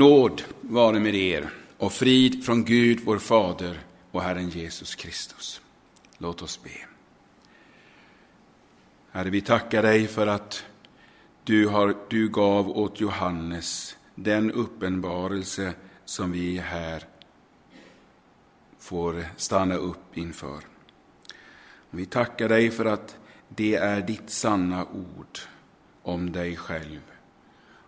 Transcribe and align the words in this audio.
Nåd 0.00 0.42
vare 0.60 1.00
med 1.00 1.14
er 1.14 1.50
och 1.78 1.92
frid 1.92 2.44
från 2.44 2.64
Gud, 2.64 3.00
vår 3.04 3.18
Fader 3.18 3.80
och 4.10 4.22
Herren 4.22 4.48
Jesus 4.48 4.94
Kristus. 4.94 5.60
Låt 6.18 6.42
oss 6.42 6.62
be. 6.62 6.70
Herre, 9.10 9.30
vi 9.30 9.40
tackar 9.40 9.82
dig 9.82 10.06
för 10.06 10.26
att 10.26 10.64
du, 11.44 11.66
har, 11.66 11.96
du 12.08 12.28
gav 12.28 12.70
åt 12.70 13.00
Johannes 13.00 13.96
den 14.14 14.50
uppenbarelse 14.50 15.74
som 16.04 16.32
vi 16.32 16.58
här 16.58 17.04
får 18.78 19.24
stanna 19.36 19.74
upp 19.74 20.18
inför. 20.18 20.60
Vi 21.90 22.06
tackar 22.06 22.48
dig 22.48 22.70
för 22.70 22.84
att 22.84 23.16
det 23.48 23.74
är 23.74 24.00
ditt 24.00 24.30
sanna 24.30 24.84
ord 24.84 25.38
om 26.02 26.32
dig 26.32 26.56
själv. 26.56 27.00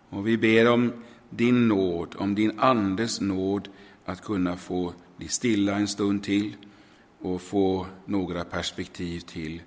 Och 0.09 0.27
vi 0.27 0.37
ber 0.37 0.71
om 0.71 1.03
din 1.35 1.67
nåd, 1.67 2.15
om 2.17 2.35
din 2.35 2.59
Andes 2.59 3.21
nåd 3.21 3.69
att 4.05 4.21
kunna 4.21 4.57
få 4.57 4.93
bli 5.17 5.27
stilla 5.27 5.75
en 5.75 5.87
stund 5.87 6.23
till 6.23 6.55
och 7.19 7.41
få 7.41 7.87
några 8.05 8.43
perspektiv 8.43 9.19
till 9.19 9.61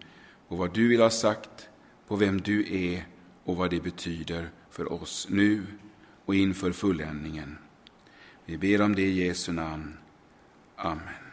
på 0.48 0.56
vad 0.56 0.75
du 0.75 0.89
vill 0.89 1.01
ha 1.01 1.11
sagt, 1.11 1.69
på 2.09 2.16
vem 2.16 2.41
du 2.41 2.87
är 2.91 3.06
och 3.45 3.56
vad 3.56 3.70
det 3.70 3.80
betyder 3.80 4.51
för 4.70 4.92
oss 4.92 5.27
nu 5.30 5.62
och 6.25 6.34
inför 6.34 6.73
fulländningen. 6.73 7.59
Vi 8.45 8.59
ber 8.59 8.83
om 8.83 8.95
det 8.95 9.03
i 9.03 9.27
Jesu 9.27 9.53
namn. 9.53 9.97
Amen. 10.77 11.26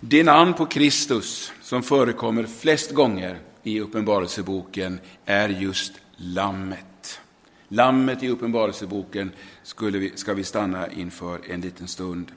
Det 0.00 0.24
namn 0.24 0.54
på 0.54 0.66
Kristus 0.66 1.52
som 1.62 1.82
förekommer 1.82 2.44
flest 2.44 2.90
gånger 2.90 3.38
i 3.62 3.80
Uppenbarelseboken 3.80 5.00
är 5.24 5.48
just 5.48 5.92
Lammet. 6.16 7.20
Lammet 7.68 8.22
i 8.22 8.28
Uppenbarelseboken 8.28 9.32
skulle 9.62 9.98
vi, 9.98 10.12
ska 10.16 10.34
vi 10.34 10.44
stanna 10.44 10.92
inför 10.92 11.40
en 11.50 11.60
liten 11.60 11.88
stund. 11.88 12.32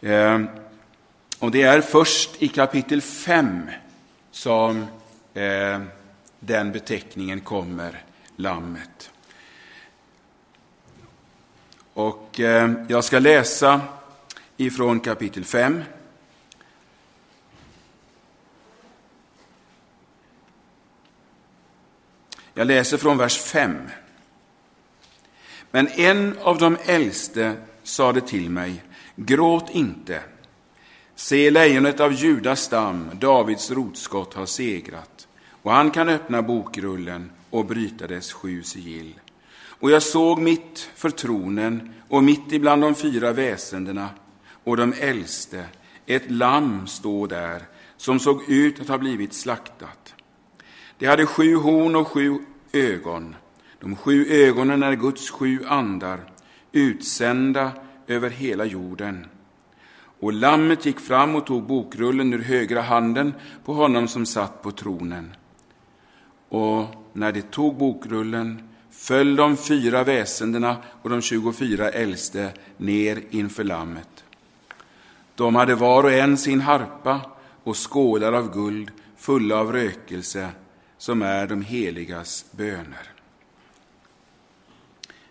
Eh, 0.00 0.40
och 1.38 1.50
det 1.50 1.62
är 1.62 1.80
först 1.80 2.42
i 2.42 2.48
kapitel 2.48 3.00
5 3.00 3.70
som 4.30 4.86
eh, 5.34 5.80
den 6.40 6.72
beteckningen 6.72 7.40
kommer, 7.40 8.04
Lammet. 8.36 9.10
Och 11.92 12.40
eh, 12.40 12.72
jag 12.88 13.04
ska 13.04 13.18
läsa 13.18 13.80
ifrån 14.56 15.00
kapitel 15.00 15.44
5. 15.44 15.82
Jag 22.54 22.66
läser 22.66 22.96
från 22.96 23.18
vers 23.18 23.38
5. 23.38 23.76
Men 25.70 25.88
en 25.88 26.38
av 26.42 26.58
de 26.58 26.76
äldste 26.84 27.56
sade 27.82 28.20
till 28.20 28.50
mig, 28.50 28.84
gråt 29.16 29.70
inte. 29.70 30.20
Se, 31.14 31.50
lejonet 31.50 32.00
av 32.00 32.12
Judas 32.12 32.60
stam, 32.60 33.10
Davids 33.14 33.70
rotskott, 33.70 34.34
har 34.34 34.46
segrat, 34.46 35.28
och 35.62 35.72
han 35.72 35.90
kan 35.90 36.08
öppna 36.08 36.42
bokrullen 36.42 37.30
och 37.50 37.66
bryta 37.66 38.06
dess 38.06 38.32
sju 38.32 38.62
sigill. 38.62 39.14
Och 39.82 39.90
jag 39.90 40.02
såg 40.02 40.40
mitt 40.40 40.90
för 40.94 41.10
tronen 41.10 41.94
och 42.08 42.24
mitt 42.24 42.52
ibland 42.52 42.82
de 42.82 42.94
fyra 42.94 43.32
väsendena 43.32 44.08
och 44.64 44.76
de 44.76 44.92
äldste 44.92 45.64
ett 46.06 46.30
lamm 46.30 46.86
stå 46.86 47.26
där 47.26 47.62
som 47.96 48.20
såg 48.20 48.50
ut 48.50 48.80
att 48.80 48.88
ha 48.88 48.98
blivit 48.98 49.34
slaktat. 49.34 50.11
De 51.02 51.08
hade 51.08 51.26
sju 51.26 51.54
horn 51.54 51.96
och 51.96 52.08
sju 52.08 52.38
ögon. 52.72 53.36
De 53.80 53.96
sju 53.96 54.26
ögonen 54.26 54.82
är 54.82 54.94
Guds 54.94 55.30
sju 55.30 55.64
andar, 55.66 56.20
utsända 56.72 57.72
över 58.06 58.30
hela 58.30 58.64
jorden. 58.64 59.26
Och 60.20 60.32
lammet 60.32 60.86
gick 60.86 61.00
fram 61.00 61.34
och 61.34 61.46
tog 61.46 61.66
bokrullen 61.66 62.32
ur 62.32 62.42
högra 62.42 62.82
handen 62.82 63.34
på 63.64 63.74
honom 63.74 64.08
som 64.08 64.26
satt 64.26 64.62
på 64.62 64.70
tronen. 64.70 65.34
Och 66.48 66.86
när 67.12 67.32
de 67.32 67.42
tog 67.42 67.76
bokrullen 67.76 68.68
föll 68.90 69.36
de 69.36 69.56
fyra 69.56 70.04
väsendena 70.04 70.76
och 71.02 71.10
de 71.10 71.20
tjugofyra 71.20 71.88
äldste 71.88 72.50
ner 72.76 73.22
inför 73.30 73.64
lammet. 73.64 74.24
De 75.34 75.54
hade 75.54 75.74
var 75.74 76.04
och 76.04 76.12
en 76.12 76.36
sin 76.36 76.60
harpa 76.60 77.20
och 77.64 77.92
skålar 77.92 78.32
av 78.32 78.54
guld 78.54 78.90
fulla 79.16 79.56
av 79.56 79.72
rökelse 79.72 80.48
som 81.02 81.22
är 81.22 81.46
de 81.46 81.62
heligas 81.62 82.44
böner. 82.50 83.10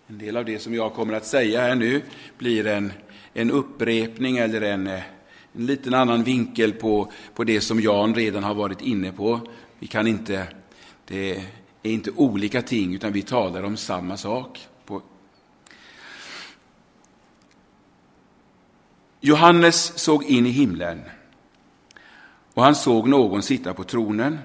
En 0.08 0.18
del 0.18 0.38
av 0.38 0.46
det 0.46 0.60
som 0.60 0.74
jag 0.74 0.94
kommer 0.94 1.14
att 1.14 1.26
säga 1.26 1.62
här 1.62 1.76
nu 1.76 2.02
blir 2.38 2.68
en, 2.68 2.94
en 3.34 3.52
upprepning 3.52 4.38
eller 4.38 4.62
en, 4.62 4.88
eh, 4.88 5.04
en 5.54 5.66
liten 5.66 5.94
annan 5.94 6.24
vinkel 6.24 6.74
på, 6.74 7.12
på 7.36 7.44
det 7.44 7.62
som 7.62 7.80
Jan 7.80 8.16
redan 8.16 8.44
har 8.44 8.54
varit 8.54 8.82
inne 8.82 9.12
på. 9.12 9.40
Vi 9.80 9.88
kan 9.88 10.08
inte, 10.08 10.48
det 11.06 11.32
är 11.84 11.92
inte 11.92 12.12
olika 12.12 12.62
ting, 12.62 12.96
utan 12.96 13.14
vi 13.14 13.22
talar 13.22 13.64
om 13.64 13.78
samma 13.78 14.18
sak. 14.18 14.68
På. 14.86 15.02
Johannes 19.20 20.00
såg 20.00 20.24
in 20.24 20.46
i 20.46 20.50
himlen 20.52 21.02
och 22.54 22.64
han 22.64 22.76
såg 22.76 23.08
någon 23.08 23.44
sitta 23.44 23.74
på 23.74 23.84
tronen 23.84 24.38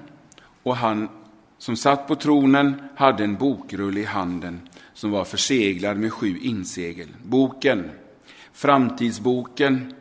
och 0.67 0.75
han 0.75 1.09
som 1.57 1.75
satt 1.75 2.07
på 2.07 2.15
tronen 2.15 2.81
hade 2.95 3.23
en 3.23 3.35
bokrulle 3.35 3.99
i 3.99 4.03
handen 4.03 4.61
som 4.93 5.11
var 5.11 5.25
förseglad 5.25 5.97
med 5.97 6.13
sju 6.13 6.37
insegel. 6.41 7.07
Boken, 7.23 7.91
framtidsboken, 8.53 9.93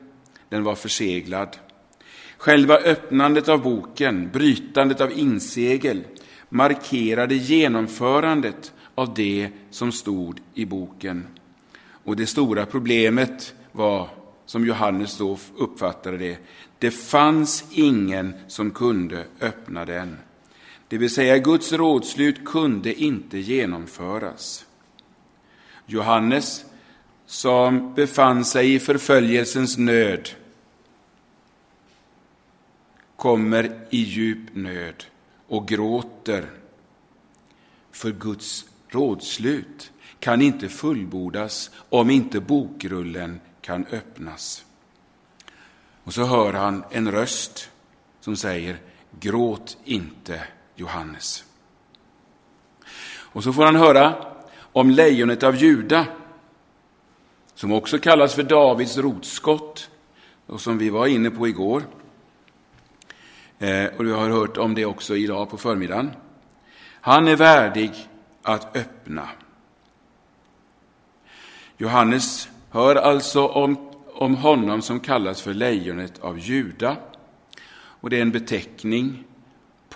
den 0.49 0.65
var 0.65 0.75
förseglad. 0.75 1.57
Själva 2.37 2.77
öppnandet 2.77 3.49
av 3.49 3.63
boken, 3.63 4.31
brytandet 4.33 5.01
av 5.01 5.13
insegel, 5.13 6.05
markerade 6.49 7.35
genomförandet 7.35 8.73
av 8.95 9.15
det 9.15 9.51
som 9.71 9.93
stod 9.93 10.41
i 10.55 10.65
boken. 10.65 11.27
Och 12.05 12.17
det 12.17 12.27
stora 12.27 12.67
problemet 12.67 13.55
var, 13.73 14.09
som 14.47 14.67
Johannes 14.67 15.19
då 15.19 15.39
uppfattade 15.57 16.17
det, 16.17 16.39
det 16.79 16.91
fanns 16.91 17.65
ingen 17.71 18.35
som 18.49 18.71
kunde 18.71 19.25
öppna 19.41 19.85
den. 19.85 20.17
Det 20.89 20.99
vill 20.99 21.11
säga, 21.11 21.39
Guds 21.39 21.73
rådslut 21.73 22.45
kunde 22.45 22.95
inte 22.95 23.39
genomföras. 23.39 24.67
Johannes, 25.87 26.65
som 27.27 27.95
befann 27.95 28.45
sig 28.45 28.75
i 28.75 28.79
förföljelsens 28.79 29.79
nöd, 29.79 30.29
kommer 33.17 33.87
i 33.91 33.99
djup 33.99 34.55
nöd 34.55 35.05
och 35.47 35.69
gråter. 35.69 36.51
För 37.91 38.11
Guds 38.11 38.65
rådslut 38.89 39.93
kan 40.19 40.43
inte 40.43 40.69
fullbordas 40.69 41.71
om 41.89 42.11
inte 42.11 42.41
bokrullen 42.41 43.41
kan 43.61 43.87
öppnas. 43.87 44.65
Och 46.05 46.15
så 46.15 46.25
hör 46.25 46.53
han 46.53 46.85
en 46.91 47.13
röst 47.13 47.71
som 48.21 48.37
säger 48.37 48.79
Gråt 49.21 49.79
inte, 49.85 50.43
Johannes. 50.77 51.45
Och 53.37 53.45
så 53.45 53.53
får 53.53 53.65
han 53.65 53.77
höra 53.77 54.15
om 54.73 54.91
lejonet 54.91 55.43
av 55.43 55.57
Juda, 55.57 56.07
som 57.55 57.73
också 57.73 57.99
kallas 57.99 58.35
för 58.35 58.43
Davids 58.43 58.99
rotskott 58.99 59.91
och 60.47 60.61
som 60.61 60.79
vi 60.79 60.91
var 60.91 61.07
inne 61.07 61.31
på 61.31 61.49
igår. 61.49 61.83
Eh, 63.59 63.87
och 63.97 64.05
du 64.05 64.13
har 64.13 64.29
hört 64.29 64.57
om 64.57 64.75
det 64.75 64.87
också 64.87 65.17
idag 65.17 65.51
på 65.51 65.57
förmiddagen. 65.57 66.11
Han 67.01 67.29
är 67.29 67.37
värdig 67.37 67.93
att 68.43 68.77
öppna. 68.77 69.29
Johannes 71.77 72.49
hör 72.71 72.97
alltså 72.97 73.47
om, 73.47 73.93
om 74.13 74.35
honom 74.35 74.83
som 74.83 75.01
kallas 75.01 75.43
för 75.43 75.55
lejonet 75.55 76.19
av 76.19 76.39
Juda. 76.39 76.97
Och 77.77 78.11
det 78.11 78.19
är 78.19 78.23
en 78.23 78.31
beteckning 78.31 79.25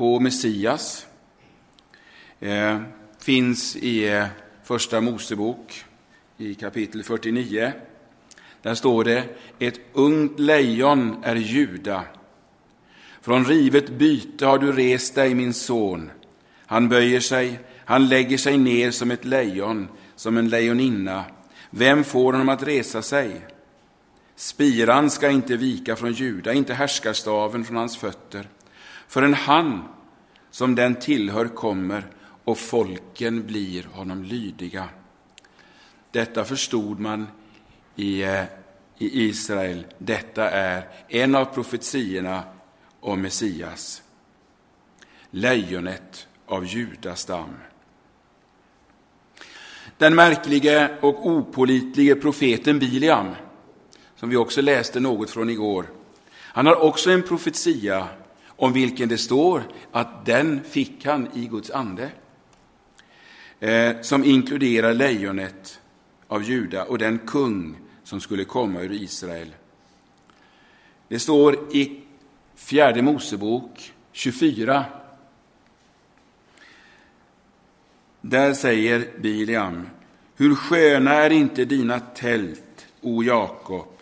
på 0.01 0.21
Messias. 0.21 1.07
Eh, 2.41 2.81
finns 3.19 3.77
i 3.77 4.09
eh, 4.09 4.27
Första 4.65 5.01
Mosebok 5.01 5.85
i 6.37 6.55
kapitel 6.55 7.03
49. 7.03 7.73
Där 8.63 8.75
står 8.75 9.05
det, 9.05 9.25
ett 9.59 9.81
ungt 9.93 10.39
lejon 10.41 11.17
är 11.25 11.37
Juda. 11.37 12.05
Från 13.21 13.45
rivet 13.45 13.91
byte 13.91 14.47
har 14.47 14.59
du 14.59 14.73
rest 14.73 15.15
dig, 15.15 15.35
min 15.35 15.55
son. 15.55 16.11
Han 16.67 16.89
böjer 16.89 17.21
sig, 17.21 17.61
han 17.85 18.09
lägger 18.09 18.39
sig 18.39 18.59
ner 18.59 18.91
som 18.91 19.11
ett 19.11 19.25
lejon, 19.25 19.89
som 20.17 20.37
en 20.37 20.49
lejoninna. 20.49 21.25
Vem 21.71 22.05
får 22.05 22.33
honom 22.33 22.49
att 22.49 22.63
resa 22.63 23.03
sig? 23.03 23.47
Spiran 24.37 25.11
ska 25.11 25.31
inte 25.31 25.57
vika 25.57 25.97
från 25.97 26.13
Juda, 26.13 26.53
inte 26.53 26.75
härskarstaven 26.75 27.65
från 27.65 27.77
hans 27.77 27.97
fötter 27.97 28.49
förrän 29.11 29.35
han 29.35 29.89
som 30.51 30.75
den 30.75 30.95
tillhör 30.95 31.49
kommer 31.49 32.07
och 32.45 32.59
folken 32.59 33.47
blir 33.47 33.85
honom 33.93 34.25
lydiga. 34.25 34.89
Detta 36.11 36.45
förstod 36.45 37.01
man 37.01 37.27
i, 37.97 38.23
eh, 38.23 38.43
i 38.99 39.25
Israel. 39.25 39.87
Detta 39.99 40.51
är 40.51 40.89
en 41.09 41.35
av 41.35 41.45
profetiorna 41.45 42.43
om 43.01 43.23
Messias. 43.23 44.03
Lejonet 45.31 46.29
av 46.47 46.67
Judas 46.67 47.21
stam. 47.21 47.55
Den 49.99 50.15
märklige 50.15 50.99
och 51.01 51.27
opolitlige 51.27 52.15
profeten 52.15 52.79
Biliam, 52.79 53.35
som 54.17 54.29
vi 54.29 54.37
också 54.37 54.61
läste 54.63 55.01
något 55.01 55.31
från 55.31 55.51
igår, 55.51 55.87
han 56.39 56.67
har 56.67 56.83
också 56.83 57.11
en 57.11 57.23
profetia 57.23 58.09
om 58.61 58.73
vilken 58.73 59.09
det 59.09 59.19
står 59.19 59.63
att 59.93 60.27
den 60.27 60.61
fick 60.65 61.07
han 61.07 61.29
i 61.35 61.47
Guds 61.47 61.71
ande, 61.71 62.11
eh, 63.61 64.01
som 64.01 64.25
inkluderar 64.25 64.95
lejonet 64.95 65.81
av 66.29 66.43
Juda 66.43 66.85
och 66.85 66.99
den 66.99 67.19
kung 67.19 67.77
som 68.05 68.21
skulle 68.21 68.45
komma 68.45 68.81
ur 68.81 68.93
Israel. 68.93 69.55
Det 71.09 71.19
står 71.19 71.75
i 71.77 72.01
fjärde 72.55 73.03
Mosebok 73.03 73.93
24. 74.13 74.85
Där 78.21 78.55
säger 78.55 79.09
Biliam, 79.21 79.89
hur 80.37 80.55
sköna 80.55 81.15
är 81.15 81.31
inte 81.31 81.65
dina 81.65 82.01
tält, 82.01 82.87
o 83.01 83.23
Jakob, 83.23 83.99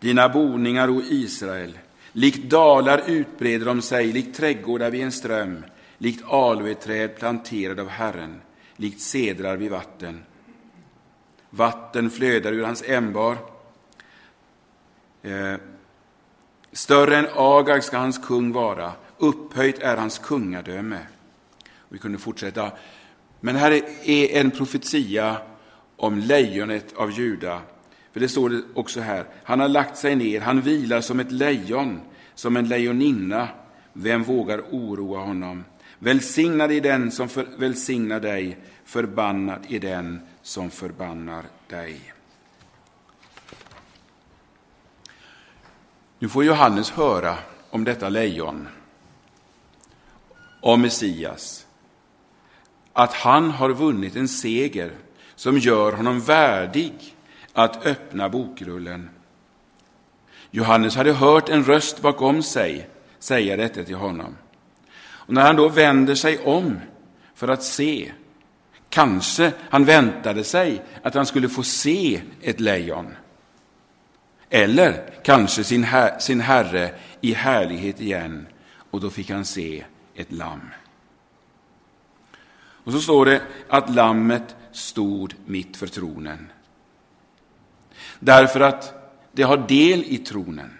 dina 0.00 0.28
boningar, 0.28 0.90
o 0.90 1.02
Israel. 1.02 1.78
Likt 2.12 2.50
dalar 2.50 3.02
utbreder 3.06 3.66
de 3.66 3.82
sig, 3.82 4.12
likt 4.12 4.36
trädgårdar 4.36 4.90
vid 4.90 5.04
en 5.04 5.12
ström, 5.12 5.64
likt 5.98 6.24
aloeträd 6.24 7.16
planterade 7.16 7.82
av 7.82 7.88
Herren, 7.88 8.40
likt 8.76 9.00
sedrar 9.00 9.56
vid 9.56 9.70
vatten. 9.70 10.24
Vatten 11.50 12.10
flödar 12.10 12.52
ur 12.52 12.64
hans 12.64 12.82
ämbar. 12.82 13.36
Eh, 15.22 15.54
större 16.72 17.16
än 17.16 17.26
Agag 17.34 17.84
ska 17.84 17.98
hans 17.98 18.18
kung 18.18 18.52
vara, 18.52 18.92
upphöjt 19.18 19.78
är 19.78 19.96
hans 19.96 20.18
kungadöme. 20.18 20.98
Vi 21.88 21.98
kunde 21.98 22.18
fortsätta. 22.18 22.72
Men 23.40 23.56
här 23.56 23.70
är 24.04 24.40
en 24.40 24.50
profetia 24.50 25.36
om 25.96 26.18
lejonet 26.18 26.92
av 26.96 27.10
Juda. 27.10 27.60
För 28.12 28.20
det 28.20 28.28
står 28.28 28.50
det 28.50 28.62
också 28.74 29.00
här, 29.00 29.24
han 29.44 29.60
har 29.60 29.68
lagt 29.68 29.96
sig 29.96 30.16
ner, 30.16 30.40
han 30.40 30.60
vilar 30.60 31.00
som 31.00 31.20
ett 31.20 31.32
lejon, 31.32 32.00
som 32.34 32.56
en 32.56 32.68
lejoninna. 32.68 33.48
Vem 33.92 34.22
vågar 34.22 34.60
oroa 34.70 35.20
honom? 35.20 35.64
Välsignad 35.98 36.72
är 36.72 36.80
den 36.80 37.10
som 37.10 37.28
för, 37.28 37.46
välsignar 37.56 38.20
dig, 38.20 38.58
förbannad 38.84 39.66
är 39.68 39.80
den 39.80 40.20
som 40.42 40.70
förbannar 40.70 41.44
dig. 41.68 42.00
Nu 46.18 46.28
får 46.28 46.44
Johannes 46.44 46.90
höra 46.90 47.36
om 47.70 47.84
detta 47.84 48.08
lejon, 48.08 48.68
om 50.60 50.80
Messias, 50.80 51.66
att 52.92 53.12
han 53.12 53.50
har 53.50 53.70
vunnit 53.70 54.16
en 54.16 54.28
seger 54.28 54.92
som 55.34 55.58
gör 55.58 55.92
honom 55.92 56.20
värdig 56.20 57.16
att 57.64 57.86
öppna 57.86 58.28
bokrullen. 58.28 59.10
Johannes 60.50 60.96
hade 60.96 61.12
hört 61.12 61.48
en 61.48 61.64
röst 61.64 62.02
bakom 62.02 62.42
sig 62.42 62.88
säga 63.18 63.56
detta 63.56 63.84
till 63.84 63.94
honom. 63.94 64.36
Och 65.02 65.34
när 65.34 65.42
han 65.42 65.56
då 65.56 65.68
vänder 65.68 66.14
sig 66.14 66.38
om 66.38 66.80
för 67.34 67.48
att 67.48 67.62
se, 67.62 68.12
kanske 68.88 69.52
han 69.70 69.84
väntade 69.84 70.44
sig 70.44 70.82
att 71.02 71.14
han 71.14 71.26
skulle 71.26 71.48
få 71.48 71.62
se 71.62 72.22
ett 72.42 72.60
lejon. 72.60 73.16
Eller 74.50 75.10
kanske 75.22 75.64
sin, 75.64 75.84
her 75.84 76.18
sin 76.18 76.40
herre 76.40 76.94
i 77.20 77.32
härlighet 77.32 78.00
igen, 78.00 78.46
och 78.90 79.00
då 79.00 79.10
fick 79.10 79.30
han 79.30 79.44
se 79.44 79.84
ett 80.14 80.32
lamm. 80.32 80.70
Och 82.84 82.92
så 82.92 83.00
står 83.00 83.26
det 83.26 83.42
att 83.68 83.94
lammet 83.94 84.56
stod 84.72 85.34
mitt 85.46 85.76
för 85.76 85.86
tronen. 85.86 86.52
Därför 88.20 88.60
att 88.60 88.94
det 89.32 89.42
har 89.42 89.56
del 89.56 90.04
i 90.04 90.18
tronen. 90.18 90.70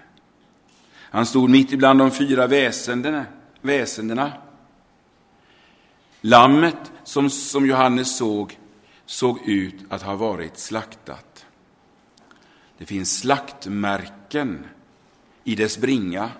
Han 0.97 1.27
stod 1.27 1.51
mitt 1.51 1.73
ibland 1.73 1.99
de 1.99 2.11
fyra 2.11 2.47
väsendena. 2.47 3.27
väsendena. 3.61 4.33
Lammet 6.21 6.93
som, 7.05 7.31
som 7.31 7.67
Johannes 7.67 8.17
såg, 8.17 8.59
såg 9.07 9.49
ut 9.49 9.75
att 9.89 10.03
ha 10.03 10.17
varit 10.17 10.59
slaktat. 10.59 11.47
Det 12.79 12.87
finns 12.87 13.19
slaktmärken 13.19 14.67
i 15.45 15.55
dess 15.55 15.79
bringa. 15.79 16.31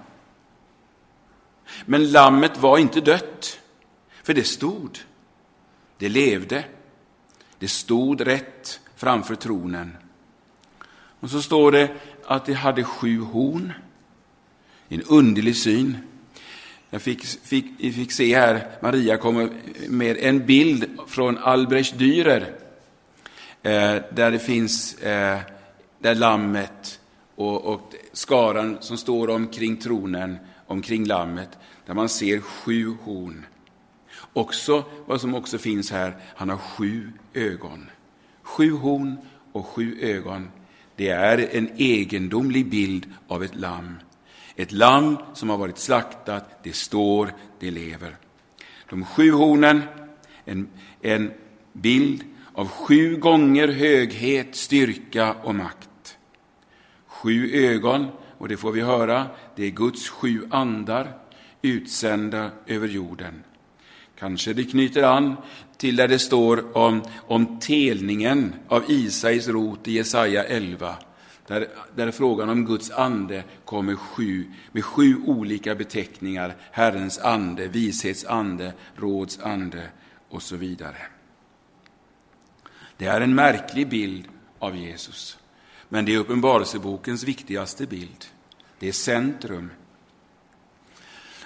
Men 1.85 2.13
lammet 2.13 2.59
var 2.59 2.79
inte 2.79 3.01
dött, 3.01 3.61
för 4.23 4.35
det 4.35 4.45
stod. 4.45 4.99
Det 5.99 6.09
levde. 6.09 6.65
Det 7.59 7.69
stod 7.69 8.27
rätt 8.27 8.81
framför 8.97 9.35
tronen. 9.35 9.97
Och 11.21 11.31
så 11.31 11.43
står 11.43 11.73
det 11.73 11.91
att 12.25 12.47
det 12.47 12.55
hade 12.55 12.85
sju 12.85 13.21
horn. 13.21 13.73
En 14.89 15.03
underlig 15.03 15.57
syn. 15.57 15.97
Jag 16.91 17.03
fick, 17.03 17.25
fick, 17.25 17.95
fick 17.95 18.13
se 18.13 18.39
här, 18.39 18.67
Maria 18.83 19.17
kommer 19.17 19.51
med 19.89 20.17
en 20.17 20.47
bild 20.47 20.87
från 21.07 21.39
Albrecht 21.39 21.95
Dürer, 21.95 22.41
eh, 23.63 24.03
där 24.13 24.31
det 24.31 24.39
finns 24.39 24.95
eh, 24.95 25.39
där 25.99 26.15
lammet 26.15 27.01
och, 27.35 27.65
och 27.65 27.95
skaran 28.13 28.77
som 28.81 28.97
står 28.97 29.31
omkring 29.31 29.77
tronen, 29.77 30.39
omkring 30.67 31.07
lammet, 31.07 31.59
där 31.87 31.95
man 31.95 32.09
ser 32.09 32.41
sju 32.41 32.97
horn. 33.03 33.47
Också 34.33 34.85
vad 35.07 35.21
som 35.21 35.35
också 35.35 35.59
finns 35.59 35.91
här, 35.91 36.17
han 36.37 36.49
har 36.49 36.57
sju 36.57 37.13
ögon. 37.35 37.91
Sju 38.43 38.71
horn 38.71 39.17
och 39.53 39.67
sju 39.67 40.01
ögon. 40.01 40.51
Det 41.01 41.09
är 41.09 41.57
en 41.57 41.71
egendomlig 41.77 42.71
bild 42.71 43.07
av 43.29 43.45
ett 43.45 43.55
lamm. 43.55 43.97
Ett 44.57 44.73
lamm 44.73 45.19
som 45.35 45.51
har 45.51 45.57
varit 45.57 45.79
slaktat, 45.79 46.65
det 46.65 46.73
står, 46.73 47.35
det 47.61 47.71
lever. 47.71 48.17
De 48.89 49.05
sju 49.05 49.31
hornen, 49.31 49.83
en, 50.45 50.69
en 51.01 51.31
bild 51.73 52.25
av 52.55 52.69
sju 52.69 53.17
gånger 53.17 53.69
höghet, 53.69 54.57
styrka 54.57 55.33
och 55.33 55.55
makt. 55.55 56.19
Sju 57.07 57.51
ögon, 57.55 58.07
och 58.39 58.49
det 58.49 58.57
får 58.57 58.73
vi 58.73 58.81
höra, 58.81 59.27
det 59.57 59.65
är 59.65 59.71
Guds 59.71 60.09
sju 60.09 60.49
andar 60.51 61.19
utsända 61.63 62.51
över 62.67 62.89
jorden. 62.89 63.45
Kanske 64.19 64.53
det 64.53 64.65
knyter 64.65 65.03
an 65.03 65.37
till 65.81 65.97
där 65.97 66.09
det 66.09 66.19
står 66.19 66.77
om, 66.77 67.03
om 67.17 67.61
telningen 67.61 68.55
av 68.69 68.91
Isais 68.91 69.49
rot 69.49 69.89
i 69.89 69.93
Jesaja 69.93 70.45
11. 70.45 70.95
Där, 71.47 71.69
där 71.95 72.11
frågan 72.11 72.49
om 72.49 72.65
Guds 72.67 72.91
ande 72.91 73.45
kommer 73.65 73.97
sju, 73.97 74.45
med 74.73 74.85
sju 74.85 75.17
olika 75.27 75.75
beteckningar. 75.75 76.57
Herrens 76.71 77.19
ande, 77.19 77.69
vishets 77.69 78.25
ande, 78.25 78.73
råds 78.97 79.41
ande 79.41 79.83
och 80.29 80.43
så 80.43 80.57
vidare. 80.57 80.97
Det 82.97 83.07
är 83.07 83.21
en 83.21 83.35
märklig 83.35 83.89
bild 83.89 84.29
av 84.59 84.77
Jesus. 84.77 85.39
Men 85.89 86.05
det 86.05 86.15
är 86.15 86.19
Uppenbarelsebokens 86.19 87.25
viktigaste 87.25 87.87
bild. 87.87 88.25
Det 88.79 88.89
är 88.89 88.93
centrum. 88.93 89.71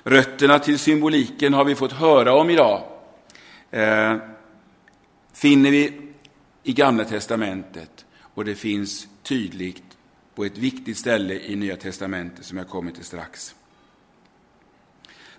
Rötterna 0.03 0.59
till 0.59 0.79
symboliken 0.79 1.55
har 1.55 1.65
vi 1.65 1.75
fått 1.75 1.93
höra 1.93 2.35
om 2.35 2.51
idag. 2.51 2.94
Eh, 3.75 4.17
finner 5.33 5.71
vi 5.71 6.01
i 6.63 6.73
Gamla 6.73 7.05
testamentet 7.05 8.07
och 8.21 8.45
det 8.45 8.55
finns 8.55 9.09
tydligt 9.23 9.99
på 10.35 10.45
ett 10.45 10.59
viktigt 10.59 10.99
ställe 10.99 11.35
i 11.35 11.57
Nya 11.57 11.77
testamentet 11.77 12.45
som 12.45 12.59
jag 12.59 12.69
kommer 12.69 12.91
till 12.91 13.05
strax. 13.05 13.55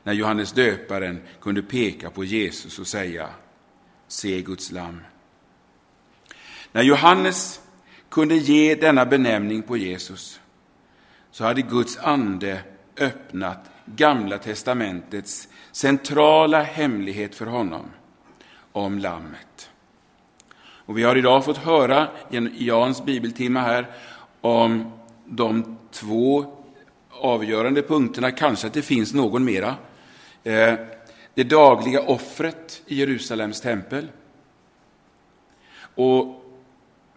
När 0.04 0.14
Johannes 0.14 0.52
döparen 0.52 1.22
kunde 1.42 1.62
peka 1.62 2.10
på 2.10 2.24
Jesus 2.24 2.80
och 2.80 2.88
säga 2.88 3.30
Se 4.08 4.42
Guds 4.42 4.72
lam. 4.72 5.02
När 6.72 6.84
Johannes 6.84 7.62
kunde 8.10 8.36
ge 8.36 8.76
denna 8.76 9.06
benämning 9.06 9.62
på 9.62 9.78
Jesus 9.78 10.40
så 11.32 11.44
hade 11.44 11.62
Guds 11.62 11.98
ande 11.98 12.62
öppnat 12.98 13.72
Gamla 13.86 14.38
testamentets 14.38 15.48
centrala 15.72 16.62
hemlighet 16.62 17.36
för 17.36 17.46
honom 17.46 17.86
om 18.76 19.00
Lammet. 19.00 19.70
Och 20.58 20.98
vi 20.98 21.04
har 21.04 21.16
idag 21.16 21.46
fått 21.46 21.58
höra 21.58 22.08
i 22.32 22.68
Jans 22.68 23.06
bibeltimme 23.06 23.60
här 23.60 23.88
om 24.42 24.92
de 25.26 25.78
två 25.92 26.46
avgörande 27.10 27.82
punkterna, 27.82 28.32
kanske 28.32 28.68
att 28.68 28.74
det 28.74 28.82
finns 28.82 29.14
någon 29.14 29.46
mera, 29.46 29.76
eh, 30.44 30.74
det 31.34 31.44
dagliga 31.44 32.02
offret 32.02 32.82
i 32.86 32.96
Jerusalems 32.96 33.62
tempel. 33.62 34.08
Och 35.96 36.46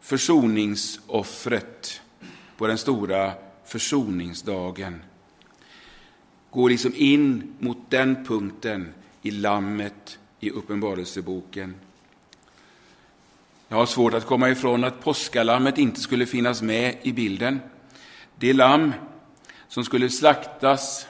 försoningsoffret 0.00 2.00
på 2.56 2.66
den 2.66 2.78
stora 2.78 3.32
försoningsdagen 3.64 5.02
går 6.50 6.70
liksom 6.70 6.92
in 6.96 7.54
mot 7.58 7.78
den 7.88 8.24
punkten 8.24 8.94
i 9.22 9.30
lammet 9.30 10.18
i 10.40 10.50
Uppenbarelseboken. 10.50 11.74
Jag 13.68 13.76
har 13.76 13.86
svårt 13.86 14.14
att 14.14 14.26
komma 14.26 14.50
ifrån 14.50 14.84
att 14.84 15.04
påskalammet 15.04 15.78
inte 15.78 16.00
skulle 16.00 16.26
finnas 16.26 16.62
med 16.62 16.96
i 17.02 17.12
bilden. 17.12 17.60
Det 18.36 18.52
lamm 18.52 18.92
som 19.68 19.84
skulle 19.84 20.10
slaktas 20.10 21.06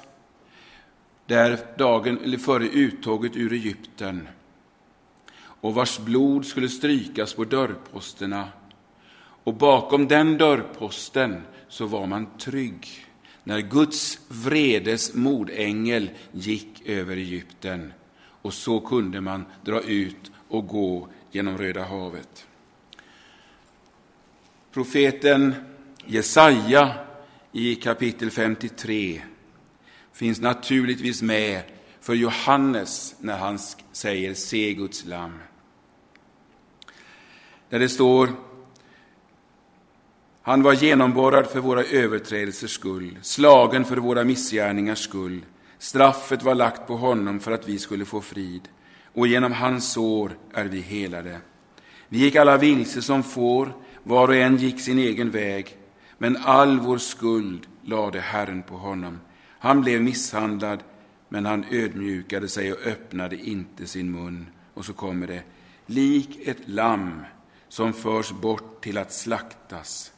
där 1.27 1.59
dagen 1.79 2.19
eller 2.25 2.39
före 2.39 2.69
uttåget 2.69 3.37
ur 3.37 3.53
Egypten 3.53 4.29
och 5.61 5.75
vars 5.75 5.99
blod 5.99 6.47
skulle 6.47 6.69
strykas 6.69 7.35
på 7.35 7.45
dörrposterna. 7.45 8.49
Och 9.45 9.55
bakom 9.55 10.09
den 10.09 10.39
dörrposten 10.39 11.43
så 11.69 11.87
var 11.87 12.07
man 12.07 12.39
trygg 12.39 13.07
när 13.45 13.61
Guds 13.61 14.19
vredes 14.29 15.15
mordängel 15.15 16.11
gick 16.33 16.83
över 16.89 17.17
Egypten. 17.17 17.93
Och 18.43 18.55
så 18.55 18.81
kunde 18.81 19.21
man 19.21 19.45
dra 19.65 19.81
ut 19.81 20.31
och 20.49 20.67
gå 20.67 21.09
genom 21.31 21.59
Röda 21.59 21.85
havet. 21.85 22.47
Profeten 24.73 25.55
Jesaja 26.07 26.95
i 27.53 27.75
kapitel 27.75 28.31
53 28.31 29.23
finns 30.13 30.41
naturligtvis 30.41 31.23
med 31.23 31.63
för 32.01 32.15
Johannes 32.15 33.15
när 33.21 33.39
han 33.39 33.59
säger 33.93 34.35
se 34.35 34.75
Guds 34.75 35.05
lam. 35.05 35.39
Där 37.69 37.79
det 37.79 37.89
står 37.89 38.29
han 40.49 40.63
var 40.63 40.73
genomborrad 40.73 41.47
för 41.47 41.61
våra 41.61 41.85
överträdelsers 41.85 42.71
skull, 42.71 43.19
slagen 43.23 43.85
för 43.85 43.97
våra 43.97 44.25
missgärningars 44.25 44.99
skull. 44.99 45.45
Straffet 45.79 46.43
var 46.43 46.55
lagt 46.55 46.87
på 46.87 46.97
honom 46.97 47.41
för 47.41 47.53
att 47.53 47.69
vi 47.69 47.79
skulle 47.79 48.05
få 48.05 48.21
frid, 48.21 48.69
och 49.15 49.27
genom 49.27 49.53
hans 49.53 49.93
sår 49.93 50.39
är 50.55 50.65
vi 50.65 50.81
helade. 50.81 51.41
Vi 52.09 52.19
gick 52.19 52.37
alla 52.37 52.57
vilse 52.57 53.03
som 53.03 53.23
får, 53.23 53.77
var 54.03 54.29
och 54.29 54.37
en 54.37 54.57
gick 54.57 54.81
sin 54.81 54.99
egen 54.99 55.31
väg, 55.31 55.77
men 56.19 56.37
all 56.37 56.81
vår 56.81 56.99
skuld 56.99 57.67
lade 57.83 58.21
Herren 58.21 58.63
på 58.63 58.77
honom. 58.77 59.21
Han 59.59 59.81
blev 59.81 60.03
misshandlad, 60.03 60.83
men 61.29 61.47
han 61.47 61.65
ödmjukade 61.71 62.49
sig 62.49 62.73
och 62.73 62.87
öppnade 62.87 63.37
inte 63.37 63.87
sin 63.87 64.13
mun. 64.13 64.47
Och 64.75 64.85
så 64.85 64.93
kommer 64.93 65.27
det, 65.27 65.43
lik 65.87 66.39
ett 66.49 66.69
lamm 66.69 67.23
som 67.69 67.93
förs 67.93 68.31
bort 68.31 68.85
till 68.85 68.99
att 68.99 69.13
slaktas, 69.13 70.13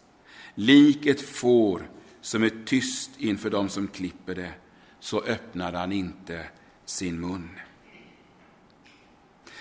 lik 0.54 1.06
ett 1.06 1.20
får 1.20 1.90
som 2.20 2.42
är 2.42 2.64
tyst 2.64 3.10
inför 3.18 3.50
dem 3.50 3.68
som 3.68 3.88
klipper 3.88 4.34
det, 4.34 4.52
så 5.00 5.20
öppnade 5.20 5.78
han 5.78 5.92
inte 5.92 6.46
sin 6.84 7.20
mun. 7.20 7.50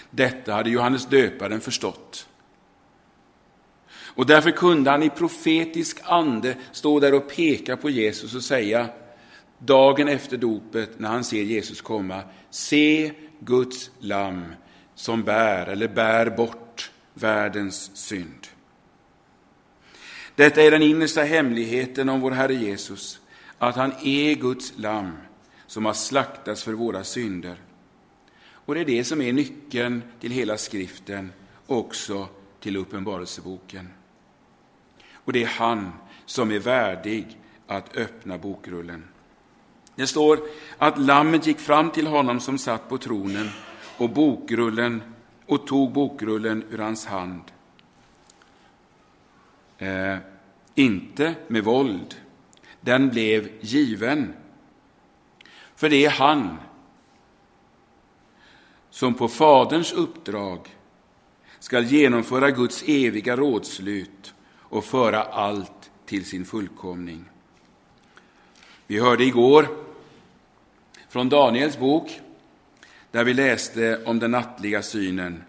Detta 0.09 0.53
hade 0.53 0.69
Johannes 0.69 1.05
döparen 1.05 1.61
förstått. 1.61 2.27
Och 4.19 4.25
därför 4.25 4.51
kunde 4.51 4.91
han 4.91 5.03
i 5.03 5.09
profetisk 5.09 5.99
ande 6.03 6.57
stå 6.71 6.99
där 6.99 7.13
och 7.13 7.29
peka 7.29 7.77
på 7.77 7.89
Jesus 7.89 8.35
och 8.35 8.43
säga 8.43 8.89
dagen 9.57 10.07
efter 10.07 10.37
dopet 10.37 10.99
när 10.99 11.09
han 11.09 11.23
ser 11.23 11.43
Jesus 11.43 11.81
komma, 11.81 12.21
se 12.49 13.11
Guds 13.39 13.91
lam 13.99 14.53
som 14.95 15.23
bär 15.23 15.67
eller 15.67 15.87
bär 15.87 16.29
bort 16.29 16.91
världens 17.13 17.97
synd. 17.97 18.47
Detta 20.35 20.61
är 20.61 20.71
den 20.71 20.81
innersta 20.81 21.21
hemligheten 21.21 22.09
om 22.09 22.21
vår 22.21 22.31
Herre 22.31 22.53
Jesus, 22.53 23.19
att 23.57 23.75
han 23.75 23.93
är 24.03 24.35
Guds 24.35 24.73
lam 24.77 25.17
som 25.69 25.85
har 25.85 25.93
slaktats 25.93 26.63
för 26.63 26.73
våra 26.73 27.03
synder. 27.03 27.55
Och 28.51 28.75
det 28.75 28.81
är 28.81 28.85
det 28.85 29.03
som 29.03 29.21
är 29.21 29.33
nyckeln 29.33 30.03
till 30.19 30.31
hela 30.31 30.57
skriften, 30.57 31.33
också 31.67 32.27
till 32.59 32.77
Uppenbarelseboken. 32.77 33.89
Och 35.13 35.33
det 35.33 35.43
är 35.43 35.47
han 35.47 35.91
som 36.25 36.51
är 36.51 36.59
värdig 36.59 37.37
att 37.67 37.97
öppna 37.97 38.37
bokrullen. 38.37 39.03
Det 39.95 40.07
står 40.07 40.39
att 40.77 40.99
lammet 40.99 41.47
gick 41.47 41.59
fram 41.59 41.91
till 41.91 42.07
honom 42.07 42.39
som 42.39 42.57
satt 42.57 42.89
på 42.89 42.97
tronen 42.97 43.49
och 43.97 44.09
bokrullen 44.09 45.01
och 45.45 45.67
tog 45.67 45.91
bokrullen 45.91 46.63
ur 46.69 46.77
hans 46.77 47.05
hand. 47.05 47.41
Eh, 49.77 50.17
inte 50.75 51.35
med 51.47 51.63
våld. 51.63 52.15
Den 52.81 53.09
blev 53.09 53.49
given. 53.61 54.33
För 55.79 55.89
det 55.89 56.05
är 56.05 56.09
han 56.09 56.57
som 58.89 59.13
på 59.13 59.27
Faderns 59.27 59.93
uppdrag 59.93 60.67
skall 61.59 61.85
genomföra 61.85 62.51
Guds 62.51 62.83
eviga 62.87 63.35
rådslut 63.35 64.33
och 64.57 64.85
föra 64.85 65.23
allt 65.23 65.91
till 66.05 66.25
sin 66.25 66.45
fullkomning. 66.45 67.25
Vi 68.87 68.99
hörde 68.99 69.23
igår 69.23 69.67
från 71.09 71.29
Daniels 71.29 71.79
bok, 71.79 72.19
där 73.11 73.23
vi 73.23 73.33
läste 73.33 74.03
om 74.05 74.19
den 74.19 74.31
nattliga 74.31 74.81
synen. 74.81 75.43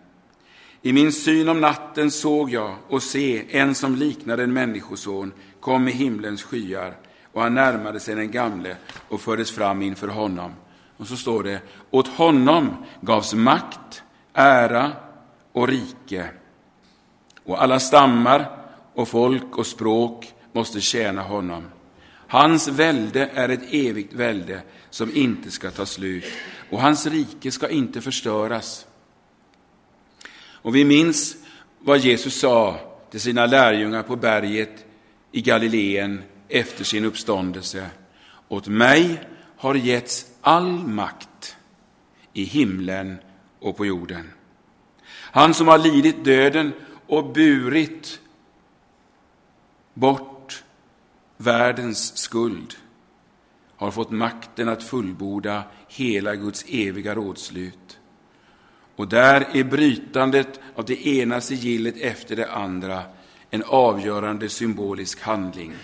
I 0.83 0.93
min 0.93 1.13
syn 1.13 1.49
om 1.49 1.61
natten 1.61 2.11
såg 2.11 2.51
jag 2.51 2.77
och 2.89 3.03
se 3.03 3.57
en 3.59 3.75
som 3.75 3.97
liknade 3.97 4.43
en 4.43 4.53
människoson 4.53 5.33
kom 5.61 5.85
med 5.85 5.93
himlens 5.93 6.43
skyar 6.43 6.97
och 7.33 7.43
han 7.43 7.55
närmade 7.55 8.01
sig 8.01 8.15
den 8.15 8.31
gamle 8.31 8.77
och 9.09 9.21
fördes 9.21 9.51
fram 9.51 9.83
inför 9.83 10.09
honom. 10.09 10.55
Och 10.97 11.07
så 11.07 11.17
står 11.17 11.43
det, 11.43 11.61
åt 11.91 12.09
honom 12.09 12.77
gavs 13.01 13.35
makt, 13.35 14.03
ära 14.33 14.93
och 15.53 15.69
rike. 15.69 16.31
Och 17.45 17.63
alla 17.63 17.81
stammar 17.81 18.51
och 18.95 19.09
folk 19.09 19.59
och 19.59 19.67
språk 19.67 20.35
måste 20.53 20.81
tjäna 20.81 21.23
honom. 21.23 21.65
Hans 22.29 22.69
välde 22.69 23.31
är 23.35 23.49
ett 23.49 23.75
evigt 23.75 24.13
välde 24.13 24.63
som 24.91 25.17
inte 25.17 25.51
ska 25.51 25.71
ta 25.71 25.87
slut, 25.87 26.25
och 26.71 26.81
hans 26.81 27.07
rike 27.07 27.51
ska 27.51 27.69
inte 27.69 28.01
förstöras. 28.01 28.87
Och 30.63 30.77
vi 30.77 30.85
minns 30.85 31.37
vad 31.79 31.99
Jesus 31.99 32.41
sa 32.41 32.79
till 33.11 33.21
sina 33.21 33.47
lärjungar 33.47 34.03
på 34.03 34.17
berget 34.17 34.85
i 35.33 35.43
Galileen 35.43 36.23
efter 36.51 36.85
sin 36.85 37.05
uppståndelse. 37.05 37.91
Åt 38.49 38.69
mig 38.69 39.21
har 39.57 39.75
getts 39.75 40.27
all 40.41 40.71
makt 40.71 41.57
i 42.33 42.45
himlen 42.45 43.19
och 43.59 43.77
på 43.77 43.87
jorden. 43.87 44.31
Han 45.09 45.55
som 45.55 45.69
har 45.69 45.79
lidit 45.79 46.25
döden 46.25 46.73
och 47.07 47.33
burit 47.33 48.21
bort 49.95 50.65
världens 51.37 52.17
skuld 52.17 52.75
har 53.77 53.91
fått 53.91 54.11
makten 54.11 54.69
att 54.69 54.83
fullborda 54.83 55.63
hela 55.89 56.35
Guds 56.35 56.65
eviga 56.69 57.15
rådslut. 57.15 57.99
Och 58.97 59.09
där 59.09 59.49
är 59.53 59.65
brytandet 59.65 60.61
av 60.75 60.85
det 60.85 61.07
ena 61.07 61.41
sigillet 61.41 61.97
efter 61.97 62.37
det 62.37 62.53
andra 62.53 63.03
en 63.51 63.63
avgörande 63.67 64.49
symbolisk 64.49 65.21
handling. 65.21 65.75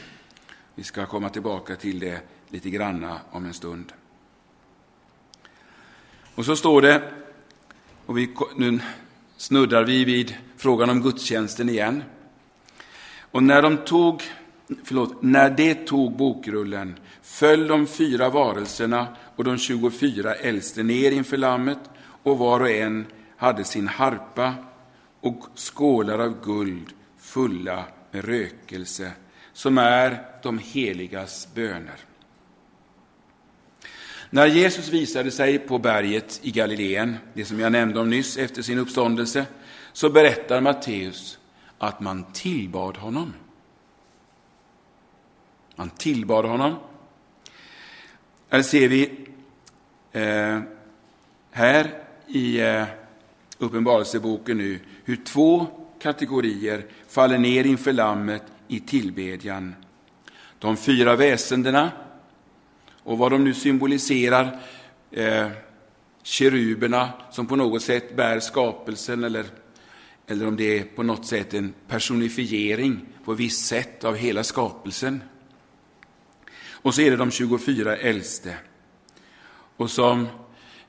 Vi 0.78 0.84
ska 0.84 1.06
komma 1.06 1.28
tillbaka 1.28 1.76
till 1.76 1.98
det 1.98 2.20
lite 2.48 2.70
granna 2.70 3.20
om 3.30 3.44
en 3.44 3.54
stund. 3.54 3.92
Och 6.34 6.44
så 6.44 6.56
står 6.56 6.82
det, 6.82 7.02
och 8.06 8.18
vi, 8.18 8.34
nu 8.56 8.80
snuddar 9.36 9.84
vi 9.84 10.04
vid 10.04 10.36
frågan 10.56 10.90
om 10.90 11.02
gudstjänsten 11.02 11.68
igen. 11.68 12.02
Och 13.20 13.42
när 13.42 13.62
de 13.62 13.76
tog, 13.76 14.22
förlåt, 14.84 15.22
när 15.22 15.50
de 15.50 15.74
tog 15.74 16.16
bokrullen 16.16 16.98
föll 17.22 17.68
de 17.68 17.86
fyra 17.86 18.30
varelserna 18.30 19.06
och 19.36 19.44
de 19.44 19.58
24 19.58 20.34
äldste 20.34 20.82
ner 20.82 21.10
inför 21.10 21.36
lammet 21.36 21.80
och 22.22 22.38
var 22.38 22.60
och 22.60 22.70
en 22.70 23.06
hade 23.36 23.64
sin 23.64 23.88
harpa 23.88 24.54
och 25.20 25.46
skålar 25.54 26.18
av 26.18 26.44
guld 26.44 26.92
fulla 27.18 27.84
med 28.10 28.24
rökelse, 28.24 29.12
som 29.56 29.78
är 29.78 30.22
de 30.42 30.58
heligas 30.58 31.48
böner. 31.54 32.00
När 34.30 34.46
Jesus 34.46 34.88
visade 34.88 35.30
sig 35.30 35.58
på 35.58 35.78
berget 35.78 36.40
i 36.42 36.50
Galileen, 36.50 37.16
det 37.34 37.44
som 37.44 37.60
jag 37.60 37.72
nämnde 37.72 38.00
om 38.00 38.10
nyss, 38.10 38.36
efter 38.36 38.62
sin 38.62 38.78
uppståndelse, 38.78 39.46
så 39.92 40.10
berättar 40.10 40.60
Matteus 40.60 41.38
att 41.78 42.00
man 42.00 42.32
tillbad 42.32 42.96
honom. 42.96 43.32
Man 45.76 45.90
tillbad 45.90 46.44
honom. 46.44 46.74
Här 48.48 48.62
ser 48.62 48.88
vi 48.88 49.26
eh, 50.12 50.60
här 51.50 52.02
i 52.26 52.60
eh, 52.60 52.84
Uppenbarelseboken 53.58 54.58
nu 54.58 54.80
hur 55.04 55.16
två 55.16 55.66
kategorier 56.00 56.86
faller 57.08 57.38
ner 57.38 57.64
inför 57.64 57.92
Lammet 57.92 58.42
i 58.68 58.80
tillbedjan. 58.80 59.74
De 60.58 60.76
fyra 60.76 61.16
väsendena 61.16 61.92
och 63.02 63.18
vad 63.18 63.32
de 63.32 63.44
nu 63.44 63.54
symboliserar, 63.54 64.58
eh, 65.10 65.48
keruberna 66.22 67.12
som 67.30 67.46
på 67.46 67.56
något 67.56 67.82
sätt 67.82 68.16
bär 68.16 68.40
skapelsen 68.40 69.24
eller, 69.24 69.44
eller 70.26 70.46
om 70.46 70.56
det 70.56 70.78
är 70.78 70.84
på 70.84 71.02
något 71.02 71.26
sätt 71.26 71.54
en 71.54 71.74
personifiering 71.88 73.06
på 73.24 73.34
visst 73.34 73.66
sätt 73.66 74.04
av 74.04 74.16
hela 74.16 74.44
skapelsen. 74.44 75.22
Och 76.70 76.94
så 76.94 77.00
är 77.00 77.10
det 77.10 77.16
de 77.16 77.30
24 77.30 77.96
äldste. 77.96 78.56
Och 79.76 79.90
som 79.90 80.20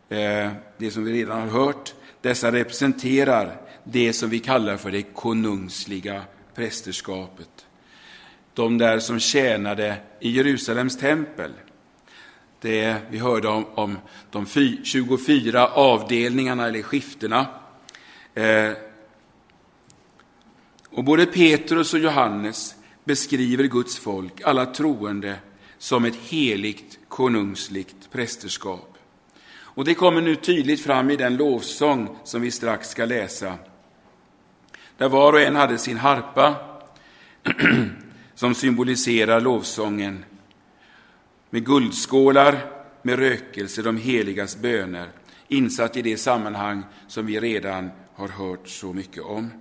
eh, 0.09 0.51
det 0.77 0.91
som 0.91 1.03
vi 1.03 1.13
redan 1.13 1.41
har 1.41 1.47
hört, 1.47 1.93
dessa 2.21 2.51
representerar 2.51 3.61
det 3.83 4.13
som 4.13 4.29
vi 4.29 4.39
kallar 4.39 4.77
för 4.77 4.91
det 4.91 5.03
konungsliga 5.03 6.23
prästerskapet. 6.55 7.56
De 8.57 8.77
där 8.77 8.99
som 8.99 9.19
tjänade 9.19 9.97
i 10.19 10.29
Jerusalems 10.29 10.97
tempel. 10.97 11.51
Det, 12.61 12.97
vi 13.09 13.17
hörde 13.17 13.47
om, 13.47 13.65
om 13.65 13.97
de 14.31 14.45
24 14.83 15.67
avdelningarna 15.67 16.67
eller 16.67 16.81
skiftena. 16.81 17.47
Eh, 18.33 18.71
och 20.89 21.03
både 21.03 21.25
Petrus 21.25 21.93
och 21.93 21.99
Johannes 21.99 22.75
beskriver 23.03 23.63
Guds 23.63 23.99
folk, 23.99 24.41
alla 24.41 24.65
troende, 24.65 25.35
som 25.77 26.05
ett 26.05 26.15
heligt 26.15 26.99
konungsligt 27.07 28.11
prästerskap. 28.11 28.97
Och 29.59 29.85
det 29.85 29.93
kommer 29.93 30.21
nu 30.21 30.35
tydligt 30.35 30.83
fram 30.83 31.09
i 31.09 31.15
den 31.15 31.37
lovsång 31.37 32.17
som 32.23 32.41
vi 32.41 32.51
strax 32.51 32.89
ska 32.89 33.05
läsa. 33.05 33.53
Där 34.97 35.09
var 35.09 35.33
och 35.33 35.41
en 35.41 35.55
hade 35.55 35.77
sin 35.77 35.97
harpa 35.97 36.55
som 38.37 38.55
symboliserar 38.55 39.41
lovsången 39.41 40.25
med 41.49 41.65
guldskålar 41.65 42.71
med 43.01 43.19
rökelse, 43.19 43.81
de 43.81 43.97
heligas 43.97 44.57
böner, 44.57 45.09
insatt 45.47 45.97
i 45.97 46.01
det 46.01 46.17
sammanhang 46.17 46.83
som 47.07 47.25
vi 47.25 47.39
redan 47.39 47.89
har 48.15 48.27
hört 48.27 48.67
så 48.67 48.93
mycket 48.93 49.23
om. 49.23 49.51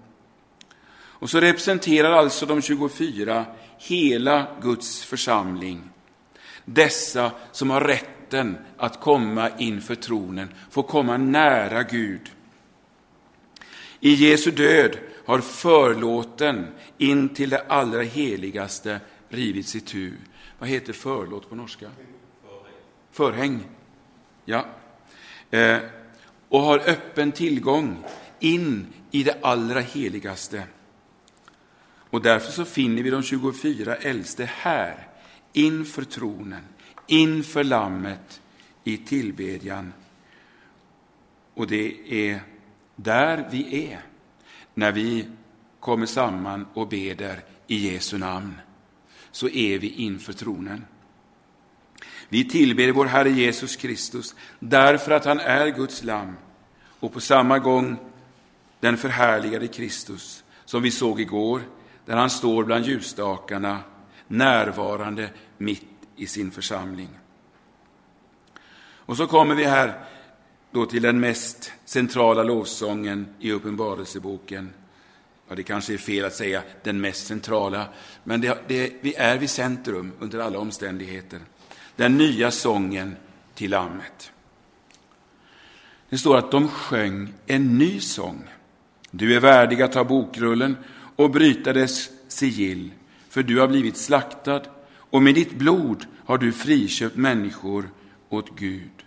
Och 0.94 1.30
så 1.30 1.40
representerar 1.40 2.12
alltså 2.12 2.46
de 2.46 2.62
24 2.62 3.44
hela 3.78 4.46
Guds 4.62 5.04
församling. 5.04 5.82
Dessa 6.64 7.30
som 7.52 7.70
har 7.70 7.80
rätten 7.80 8.58
att 8.76 9.00
komma 9.00 9.50
inför 9.58 9.94
tronen, 9.94 10.48
få 10.70 10.82
komma 10.82 11.16
nära 11.16 11.82
Gud. 11.82 12.30
I 14.00 14.14
Jesu 14.14 14.50
död 14.50 14.98
har 15.24 15.40
förlåten 15.40 16.66
in 16.98 17.28
till 17.28 17.50
det 17.50 17.64
allra 17.68 18.02
heligaste 18.02 19.00
rivits 19.28 19.76
itu. 19.76 20.12
Vad 20.58 20.68
heter 20.68 20.92
förlåt 20.92 21.48
på 21.48 21.54
norska? 21.54 21.90
Förhäng. 23.10 23.60
Ja. 24.44 24.66
Eh, 25.50 25.78
och 26.48 26.60
har 26.60 26.78
öppen 26.78 27.32
tillgång 27.32 28.04
in 28.40 28.86
i 29.10 29.22
det 29.22 29.38
allra 29.42 29.80
heligaste. 29.80 30.62
Och 32.10 32.22
därför 32.22 32.52
så 32.52 32.64
finner 32.64 33.02
vi 33.02 33.10
de 33.10 33.22
24 33.22 33.96
äldste 33.96 34.44
här, 34.44 35.08
inför 35.52 36.04
tronen, 36.04 36.62
inför 37.06 37.64
Lammet, 37.64 38.40
i 38.84 38.96
tillbedjan. 38.96 39.92
Och 41.54 41.66
det 41.66 41.94
är 42.30 42.40
där 42.96 43.48
vi 43.50 43.86
är 43.92 44.00
när 44.74 44.92
vi 44.92 45.28
kommer 45.80 46.06
samman 46.06 46.66
och 46.74 46.88
beder 46.88 47.40
i 47.66 47.92
Jesu 47.92 48.18
namn, 48.18 48.54
så 49.30 49.48
är 49.48 49.78
vi 49.78 49.88
inför 49.88 50.32
tronen. 50.32 50.84
Vi 52.28 52.48
tillber 52.48 52.92
vår 52.92 53.06
Herre 53.06 53.30
Jesus 53.30 53.76
Kristus 53.76 54.34
därför 54.58 55.12
att 55.12 55.24
han 55.24 55.40
är 55.40 55.68
Guds 55.68 56.02
lam 56.02 56.36
och 57.00 57.12
på 57.12 57.20
samma 57.20 57.58
gång 57.58 57.96
den 58.80 58.96
förhärligade 58.96 59.68
Kristus 59.68 60.44
som 60.64 60.82
vi 60.82 60.90
såg 60.90 61.20
igår, 61.20 61.62
där 62.04 62.16
han 62.16 62.30
står 62.30 62.64
bland 62.64 62.84
ljusstakarna, 62.84 63.80
närvarande 64.26 65.30
mitt 65.58 65.86
i 66.16 66.26
sin 66.26 66.50
församling. 66.50 67.08
Och 68.78 69.16
så 69.16 69.26
kommer 69.26 69.54
vi 69.54 69.64
här 69.64 70.04
då 70.76 70.86
till 70.86 71.02
den 71.02 71.20
mest 71.20 71.72
centrala 71.84 72.42
lovsången 72.42 73.26
i 73.40 73.52
Uppenbarelseboken. 73.52 74.70
Ja, 75.48 75.54
det 75.54 75.62
kanske 75.62 75.94
är 75.94 75.98
fel 75.98 76.24
att 76.24 76.34
säga 76.34 76.62
den 76.82 77.00
mest 77.00 77.26
centrala, 77.26 77.88
men 78.24 78.40
det, 78.40 78.58
det, 78.68 78.92
vi 79.00 79.14
är 79.14 79.38
vid 79.38 79.50
centrum 79.50 80.12
under 80.20 80.38
alla 80.38 80.58
omständigheter. 80.58 81.40
Den 81.96 82.18
nya 82.18 82.50
sången 82.50 83.16
till 83.54 83.70
Lammet. 83.70 84.32
Det 86.08 86.18
står 86.18 86.36
att 86.36 86.50
de 86.50 86.68
sjöng 86.68 87.32
en 87.46 87.78
ny 87.78 88.00
sång. 88.00 88.42
Du 89.10 89.34
är 89.36 89.40
värdig 89.40 89.82
att 89.82 89.92
ta 89.92 90.04
bokrullen 90.04 90.76
och 91.16 91.30
bryta 91.30 91.72
dess 91.72 92.10
sigill, 92.28 92.90
för 93.28 93.42
du 93.42 93.60
har 93.60 93.68
blivit 93.68 93.96
slaktad 93.96 94.62
och 94.88 95.22
med 95.22 95.34
ditt 95.34 95.54
blod 95.54 96.06
har 96.24 96.38
du 96.38 96.52
friköpt 96.52 97.16
människor 97.16 97.90
åt 98.28 98.58
Gud 98.58 99.05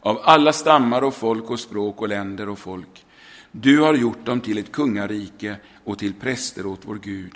av 0.00 0.20
alla 0.22 0.52
stammar 0.52 1.02
och 1.02 1.14
folk 1.14 1.50
och 1.50 1.60
språk 1.60 2.00
och 2.00 2.08
länder 2.08 2.48
och 2.48 2.58
folk. 2.58 3.06
Du 3.52 3.80
har 3.80 3.94
gjort 3.94 4.26
dem 4.26 4.40
till 4.40 4.58
ett 4.58 4.72
kungarike 4.72 5.56
och 5.84 5.98
till 5.98 6.14
präster 6.14 6.66
åt 6.66 6.80
vår 6.84 6.98
Gud, 7.02 7.32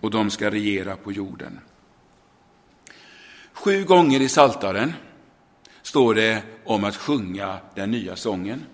och 0.00 0.10
de 0.10 0.30
ska 0.30 0.50
regera 0.50 0.96
på 0.96 1.12
jorden. 1.12 1.60
Sju 3.52 3.84
gånger 3.84 4.20
i 4.20 4.28
Saltaren 4.28 4.94
står 5.82 6.14
det 6.14 6.42
om 6.64 6.84
att 6.84 6.96
sjunga 6.96 7.58
den 7.74 7.90
nya 7.90 8.16
sången. 8.16 8.64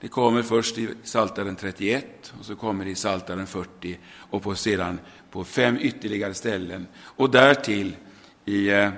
Det 0.00 0.08
kommer 0.08 0.42
först 0.42 0.78
i 0.78 0.88
Saltaren 1.02 1.56
31 1.56 2.32
och 2.38 2.44
så 2.44 2.56
kommer 2.56 2.84
det 2.84 2.90
i 2.90 2.94
Saltaren 2.94 3.46
40 3.46 3.98
och 4.14 4.42
på 4.42 4.54
sedan 4.54 5.00
på 5.30 5.44
fem 5.44 5.78
ytterligare 5.80 6.34
ställen 6.34 6.86
och 7.00 7.30
därtill 7.30 7.96
i, 8.44 8.70
eh, 8.70 8.90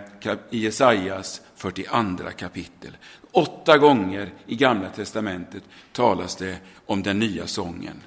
i 0.51 0.59
Jesajas 0.59 1.41
42 1.57 2.31
kapitel. 2.37 2.97
Åtta 3.33 3.79
gånger 3.79 4.33
i 4.47 4.57
Gamla 4.57 4.89
testamentet 4.89 5.63
talas 5.93 6.37
det 6.37 6.57
om 6.87 7.03
den 7.03 7.19
nya 7.19 7.47
sången. 7.47 8.03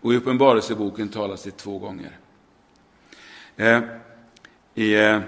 Och 0.00 0.12
i 0.12 0.16
Uppenbarelseboken 0.16 1.08
talas 1.08 1.42
det 1.42 1.56
två 1.56 1.78
gånger. 1.78 2.18
Eh, 3.56 3.82
i, 4.74 4.94
eh, 4.94 5.20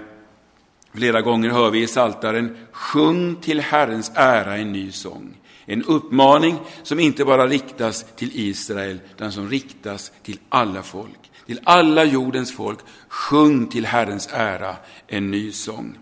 flera 0.93 1.21
gånger 1.21 1.49
hör 1.49 1.71
vi 1.71 1.81
i 1.81 1.87
Saltaren 1.87 2.57
Sjung 2.71 3.35
till 3.35 3.59
Herrens 3.59 4.11
ära 4.15 4.57
en 4.57 4.71
ny 4.71 4.91
sång. 4.91 5.37
En 5.65 5.83
uppmaning 5.83 6.59
som 6.83 6.99
inte 6.99 7.25
bara 7.25 7.47
riktas 7.47 8.05
till 8.15 8.29
Israel, 8.33 8.99
utan 9.15 9.31
som 9.31 9.49
riktas 9.49 10.11
till 10.23 10.39
alla 10.49 10.83
folk. 10.83 11.31
Till 11.45 11.59
alla 11.63 12.03
jordens 12.03 12.55
folk. 12.55 12.79
Sjung 13.07 13.67
till 13.67 13.85
Herrens 13.85 14.29
ära 14.31 14.75
en 15.07 15.31
ny 15.31 15.51
sång. 15.51 15.97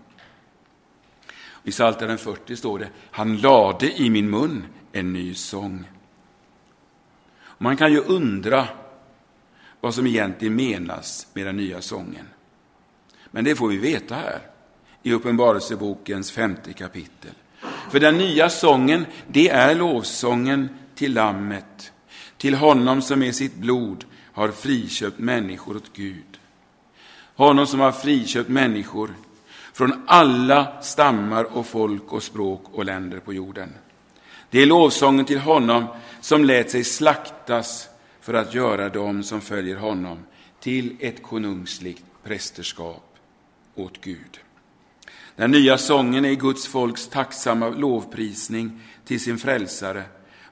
I 1.64 1.70
Psaltaren 1.70 2.18
40 2.18 2.56
står 2.56 2.78
det, 2.78 2.88
han 3.10 3.36
lade 3.36 3.92
i 3.92 4.10
min 4.10 4.30
mun 4.30 4.64
en 4.92 5.12
ny 5.12 5.34
sång. 5.34 5.84
Man 7.58 7.76
kan 7.76 7.92
ju 7.92 8.00
undra 8.00 8.68
vad 9.80 9.94
som 9.94 10.06
egentligen 10.06 10.54
menas 10.54 11.26
med 11.32 11.46
den 11.46 11.56
nya 11.56 11.80
sången. 11.80 12.28
Men 13.30 13.44
det 13.44 13.54
får 13.54 13.68
vi 13.68 13.76
veta 13.76 14.14
här 14.14 14.38
i 15.02 15.12
Uppenbarelsebokens 15.12 16.32
femte 16.32 16.72
kapitel. 16.72 17.30
För 17.90 18.00
den 18.00 18.18
nya 18.18 18.48
sången, 18.48 19.06
det 19.28 19.48
är 19.48 19.74
lovsången 19.74 20.68
till 20.94 21.14
Lammet, 21.14 21.92
till 22.36 22.54
honom 22.54 23.02
som 23.02 23.18
med 23.18 23.34
sitt 23.34 23.54
blod 23.54 24.04
har 24.32 24.48
friköpt 24.48 25.18
människor 25.18 25.76
åt 25.76 25.92
Gud. 25.92 26.38
Honom 27.34 27.66
som 27.66 27.80
har 27.80 27.92
friköpt 27.92 28.48
människor 28.48 29.14
från 29.72 30.02
alla 30.06 30.82
stammar 30.82 31.44
och 31.44 31.66
folk 31.66 32.12
och 32.12 32.22
språk 32.22 32.64
och 32.72 32.84
länder 32.84 33.18
på 33.18 33.34
jorden. 33.34 33.74
Det 34.50 34.62
är 34.62 34.66
lovsången 34.66 35.24
till 35.24 35.38
honom 35.38 35.86
som 36.20 36.44
lät 36.44 36.70
sig 36.70 36.84
slaktas 36.84 37.88
för 38.20 38.34
att 38.34 38.54
göra 38.54 38.88
dem 38.88 39.22
som 39.22 39.40
följer 39.40 39.76
honom 39.76 40.18
till 40.60 40.96
ett 41.00 41.22
konungsligt 41.22 42.04
prästerskap 42.24 43.16
åt 43.74 44.00
Gud. 44.00 44.40
Den 45.36 45.50
nya 45.50 45.78
sången 45.78 46.24
är 46.24 46.34
Guds 46.34 46.66
folks 46.66 47.08
tacksamma 47.08 47.68
lovprisning 47.68 48.80
till 49.04 49.20
sin 49.20 49.38
frälsare 49.38 50.02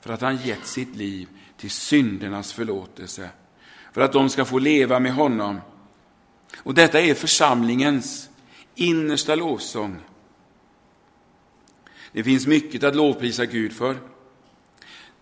för 0.00 0.12
att 0.12 0.20
han 0.20 0.36
gett 0.36 0.66
sitt 0.66 0.96
liv 0.96 1.28
till 1.56 1.70
syndernas 1.70 2.52
förlåtelse, 2.52 3.30
för 3.92 4.00
att 4.00 4.12
de 4.12 4.28
ska 4.28 4.44
få 4.44 4.58
leva 4.58 5.00
med 5.00 5.14
honom. 5.14 5.60
Och 6.58 6.74
detta 6.74 7.00
är 7.00 7.14
församlingens 7.14 8.29
innersta 8.80 9.34
lovsång. 9.34 9.96
Det 12.12 12.24
finns 12.24 12.46
mycket 12.46 12.84
att 12.84 12.96
lovprisa 12.96 13.46
Gud 13.46 13.72
för. 13.72 13.96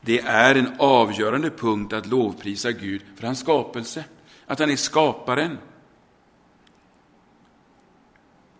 Det 0.01 0.21
är 0.21 0.55
en 0.55 0.73
avgörande 0.79 1.51
punkt 1.51 1.93
att 1.93 2.07
lovprisa 2.07 2.73
Gud 2.73 3.03
för 3.17 3.27
hans 3.27 3.39
skapelse, 3.39 4.05
att 4.47 4.59
han 4.59 4.71
är 4.71 4.77
skaparen. 4.77 5.59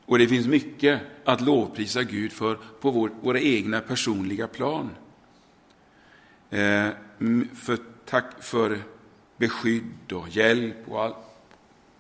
Och 0.05 0.19
det 0.19 0.29
finns 0.29 0.47
mycket 0.47 1.01
att 1.25 1.41
lovprisa 1.41 2.03
Gud 2.03 2.33
för 2.33 2.59
på 2.81 2.91
vår, 2.91 3.11
våra 3.21 3.41
egna 3.41 3.81
personliga 3.81 4.49
plan. 4.49 4.91
Eh, 6.51 6.89
för, 7.55 7.79
tack 8.05 8.43
för 8.43 8.83
beskydd 9.37 10.13
och 10.13 10.29
hjälp 10.29 10.89
och 10.89 11.03
all, 11.03 11.15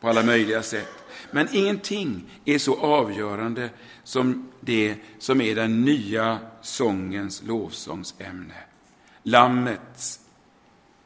på 0.01 0.09
alla 0.09 0.23
möjliga 0.23 0.63
sätt. 0.63 1.08
Men 1.31 1.49
ingenting 1.53 2.25
är 2.45 2.59
så 2.59 2.81
avgörande 2.81 3.71
som 4.05 4.49
det 4.61 4.97
som 5.19 5.41
är 5.41 5.55
den 5.55 5.85
nya 5.85 6.39
sångens 6.63 7.43
lovsångsämne. 7.43 8.55
Lammets, 9.23 10.21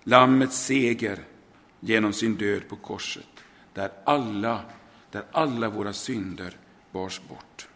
lammets 0.04 0.64
seger 0.64 1.18
genom 1.80 2.12
sin 2.12 2.36
död 2.36 2.68
på 2.68 2.76
korset, 2.76 3.26
där 3.74 3.90
alla, 4.04 4.60
där 5.10 5.24
alla 5.32 5.68
våra 5.68 5.92
synder 5.92 6.56
bars 6.92 7.20
bort. 7.28 7.68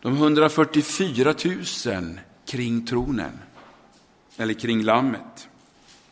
De 0.00 0.16
144 0.16 1.34
000 1.86 2.20
kring 2.46 2.86
tronen, 2.86 3.38
eller 4.36 4.54
kring 4.54 4.82
lammet, 4.82 5.48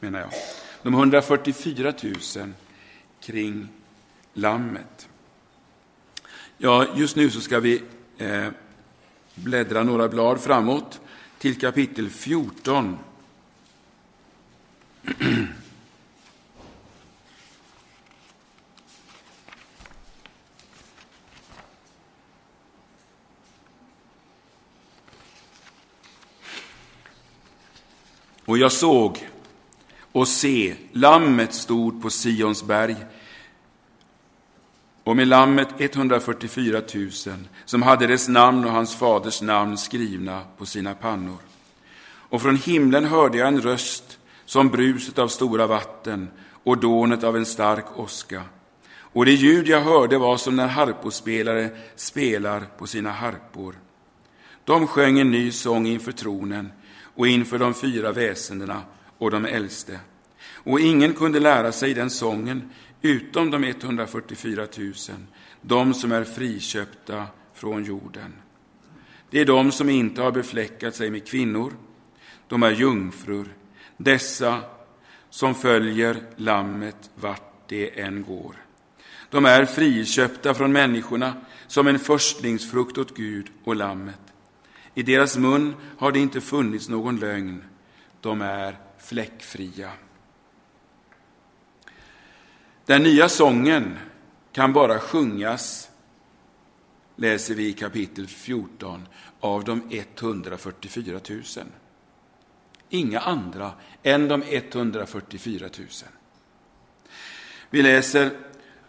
menar 0.00 0.20
jag. 0.20 0.31
De 0.83 0.94
144 0.94 1.94
000 2.37 2.52
kring 3.22 3.68
lammet. 4.32 5.08
Ja, 6.58 6.87
just 6.96 7.16
nu 7.16 7.30
så 7.30 7.40
ska 7.40 7.61
vi 7.61 7.82
eh, 8.18 8.48
bläddra 9.35 9.82
några 9.82 10.08
blad 10.08 10.40
framåt 10.40 11.00
till 11.38 11.61
kapitel 11.61 12.11
14. 12.11 12.98
Och 28.44 28.58
jag 28.58 28.72
såg 28.72 29.28
och 30.12 30.29
se, 30.29 30.75
lammet 30.92 31.55
stod 31.55 32.03
på 32.03 32.11
Sions 32.11 32.62
berg 32.62 32.96
och 35.05 35.16
med 35.16 35.29
lammet 35.29 35.68
144 35.79 36.83
000 36.94 37.11
som 37.64 37.83
hade 37.83 38.07
dess 38.07 38.29
namn 38.29 38.64
och 38.64 38.72
hans 38.72 38.96
faders 38.96 39.42
namn 39.42 39.79
skrivna 39.79 40.42
på 40.59 40.66
sina 40.66 40.94
pannor. 40.94 41.38
Och 42.05 42.42
från 42.42 42.57
himlen 42.57 43.05
hörde 43.05 43.38
jag 43.38 43.48
en 43.48 43.61
röst 43.61 44.18
som 44.44 44.68
bruset 44.68 45.18
av 45.18 45.29
stora 45.29 45.66
vatten 45.66 46.31
och 46.64 46.79
dånet 46.79 47.25
av 47.25 47.37
en 47.37 47.46
stark 47.46 47.98
åska. 47.98 48.42
Och 48.94 49.25
det 49.25 49.33
ljud 49.33 49.68
jag 49.68 49.81
hörde 49.81 50.18
var 50.18 50.37
som 50.37 50.57
när 50.57 50.66
harpospelare 50.66 51.70
spelar 51.96 52.61
på 52.79 52.87
sina 52.87 53.11
harpor. 53.11 53.79
De 54.64 54.87
sjöng 54.87 55.18
en 55.18 55.31
ny 55.31 55.53
sång 55.53 55.87
inför 55.87 56.12
tronen 56.12 56.72
och 57.14 57.29
inför 57.29 57.59
de 57.59 57.75
fyra 57.75 58.12
väsendena 58.12 58.83
och 59.22 59.30
de 59.30 59.44
äldste. 59.44 60.00
Och 60.54 60.80
ingen 60.80 61.14
kunde 61.14 61.40
lära 61.40 61.72
sig 61.72 61.94
den 61.94 62.11
sången 62.11 62.70
utom 63.02 63.50
de 63.50 63.64
144 63.64 64.66
000, 64.78 64.92
de 65.61 65.94
som 65.94 66.12
är 66.12 66.24
friköpta 66.24 67.26
från 67.54 67.85
jorden. 67.85 68.32
Det 69.30 69.40
är 69.40 69.44
de 69.44 69.72
som 69.72 69.88
inte 69.88 70.22
har 70.22 70.32
befläckat 70.32 70.94
sig 70.94 71.11
med 71.11 71.26
kvinnor, 71.26 71.72
de 72.48 72.62
är 72.62 72.70
jungfrur, 72.70 73.54
dessa 73.96 74.61
som 75.30 75.54
följer 75.54 76.16
Lammet 76.37 77.11
vart 77.14 77.68
det 77.68 78.00
än 78.00 78.22
går. 78.22 78.56
De 79.30 79.44
är 79.44 79.64
friköpta 79.64 80.54
från 80.54 80.72
människorna 80.72 81.35
som 81.66 81.87
en 81.87 81.98
förstlingsfrukt 81.98 82.98
åt 82.98 83.16
Gud 83.16 83.46
och 83.64 83.76
Lammet. 83.76 84.20
I 84.94 85.02
deras 85.02 85.37
mun 85.37 85.74
har 85.98 86.12
det 86.12 86.18
inte 86.18 86.40
funnits 86.40 86.88
någon 86.88 87.16
lögn. 87.16 87.64
De 88.20 88.40
är 88.40 88.78
fläckfria. 89.02 89.90
Den 92.86 93.02
nya 93.02 93.28
sången 93.28 93.98
kan 94.52 94.72
bara 94.72 94.98
sjungas, 94.98 95.90
läser 97.16 97.54
vi 97.54 97.68
i 97.68 97.72
kapitel 97.72 98.26
14, 98.26 99.08
av 99.40 99.64
de 99.64 99.82
144 99.90 101.20
000. 101.30 101.42
Inga 102.88 103.20
andra 103.20 103.72
än 104.02 104.28
de 104.28 104.42
144 104.42 105.68
000. 105.78 105.88
Vi 107.70 107.82
läser 107.82 108.30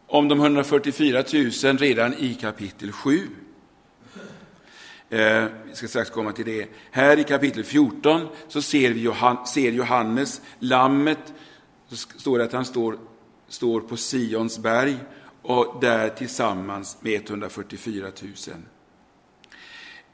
om 0.07 0.27
de 0.27 0.39
144 0.39 1.23
000 1.63 1.77
redan 1.77 2.13
i 2.13 2.33
kapitel 2.33 2.91
7. 2.91 3.27
Eh, 5.13 5.45
vi 5.69 5.75
ska 5.75 5.87
strax 5.87 6.09
komma 6.09 6.31
till 6.31 6.45
det. 6.45 6.67
Här 6.91 7.19
i 7.19 7.23
kapitel 7.23 7.63
14 7.63 8.27
så 8.47 8.61
ser, 8.61 8.91
vi 8.91 9.01
Johannes, 9.01 9.53
ser 9.53 9.71
Johannes 9.71 10.41
lammet, 10.59 11.33
så 11.89 11.95
står 11.95 12.37
det 12.37 12.43
att 12.43 12.53
han 12.53 12.65
står 12.65 12.97
står 13.47 13.81
på 13.81 13.97
Sions 13.97 14.59
berg 14.59 14.95
och 15.41 15.77
där 15.81 16.09
tillsammans 16.09 16.97
med 17.01 17.29
144 17.29 18.07
000. 18.21 18.33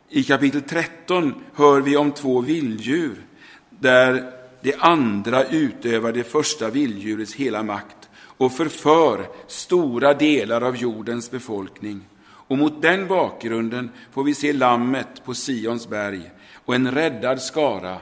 I 0.09 0.23
kapitel 0.23 0.61
13 0.61 1.33
hör 1.53 1.81
vi 1.81 1.97
om 1.97 2.11
två 2.11 2.41
vilddjur 2.41 3.25
där 3.69 4.33
det 4.61 4.75
andra 4.75 5.43
utövar 5.43 6.11
det 6.11 6.23
första 6.23 6.69
vilddjurets 6.69 7.33
hela 7.33 7.63
makt 7.63 8.09
och 8.15 8.51
förför 8.51 9.27
stora 9.47 10.13
delar 10.13 10.61
av 10.61 10.75
jordens 10.75 11.31
befolkning. 11.31 12.01
Och 12.49 12.57
mot 12.57 12.81
den 12.81 13.07
bakgrunden 13.07 13.89
får 14.11 14.23
vi 14.23 14.33
se 14.33 14.53
lammet 14.53 15.23
på 15.25 15.33
Sions 15.33 15.87
berg 15.87 16.31
och 16.53 16.75
en 16.75 16.91
räddad 16.91 17.41
skara 17.41 17.97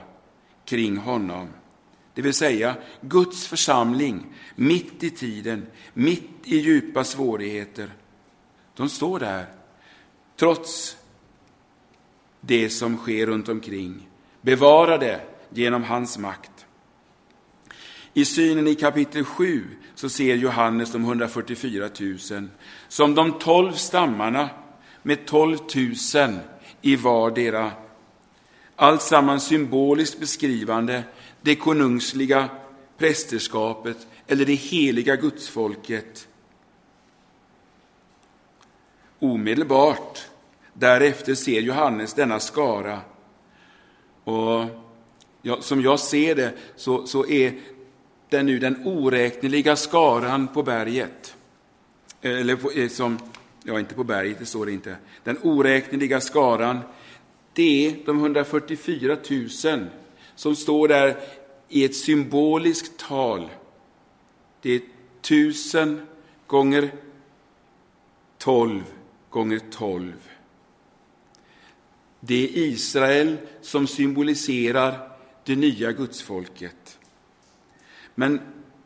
kring 0.65 0.97
honom 0.97 1.47
det 2.17 2.23
vill 2.23 2.33
säga 2.33 2.75
Guds 3.01 3.47
församling, 3.47 4.25
mitt 4.55 5.03
i 5.03 5.09
tiden, 5.09 5.67
mitt 5.93 6.29
i 6.43 6.57
djupa 6.57 7.03
svårigheter. 7.03 7.89
De 8.75 8.89
står 8.89 9.19
där, 9.19 9.45
trots 10.35 10.97
det 12.41 12.69
som 12.69 12.97
sker 12.97 13.25
runt 13.25 13.49
omkring, 13.49 14.09
bevarade 14.41 15.21
genom 15.49 15.83
hans 15.83 16.17
makt. 16.17 16.56
I 18.17 18.25
synen 18.25 18.67
i 18.67 18.75
kapitel 18.75 19.25
7 19.25 19.63
så 19.95 20.09
ser 20.09 20.35
Johannes 20.35 20.91
de 20.91 21.03
144 21.03 21.89
000 21.99 22.47
som 22.87 23.15
de 23.15 23.33
tolv 23.39 23.73
stammarna 23.73 24.49
med 25.03 25.25
12 25.25 25.57
000 26.15 26.39
i 26.81 26.95
vardera. 26.95 27.71
Alltsammans 28.75 29.45
symboliskt 29.45 30.19
beskrivande 30.19 31.03
det 31.41 31.55
konungsliga 31.55 32.49
prästerskapet 32.97 34.07
eller 34.27 34.45
det 34.45 34.55
heliga 34.55 35.15
gudsfolket. 35.15 36.27
Omedelbart 39.19 40.27
därefter 40.73 41.35
ser 41.35 41.61
Johannes 41.61 42.13
denna 42.13 42.39
skara. 42.39 43.01
Och 44.23 44.65
ja, 45.41 45.61
som 45.61 45.81
jag 45.81 45.99
ser 45.99 46.35
det 46.35 46.53
så, 46.75 47.07
så 47.07 47.25
är 47.25 47.53
där 48.29 48.43
nu 48.43 48.59
den 48.59 48.85
oräkneliga 48.85 49.75
skaran 49.75 50.47
på 50.47 50.63
berget. 50.63 51.35
Eller 52.21 52.55
på, 52.55 52.71
eh, 52.71 52.89
som, 52.89 53.19
ja, 53.63 53.79
inte 53.79 53.95
på 53.95 54.03
berget, 54.03 54.39
det 54.39 54.45
står 54.45 54.65
det 54.65 54.71
inte. 54.71 54.95
Den 55.23 55.37
oräkneliga 55.43 56.21
skaran, 56.21 56.79
det 57.53 57.87
är 57.87 57.95
de 58.05 58.19
144 58.19 59.17
000 59.29 59.85
som 60.35 60.55
står 60.55 60.87
där 60.87 61.17
i 61.69 61.85
ett 61.85 61.95
symboliskt 61.95 62.99
tal. 62.99 63.49
Det 64.61 64.71
är 64.71 64.81
tusen 65.21 66.01
gånger 66.47 66.91
tolv 68.37 68.83
gånger 69.29 69.59
tolv. 69.71 70.29
Det 72.19 72.43
är 72.43 72.57
Israel 72.57 73.37
som 73.61 73.87
symboliserar 73.87 75.09
det 75.43 75.55
nya 75.55 75.91
gudsfolket. 75.91 76.86
Men 78.19 78.39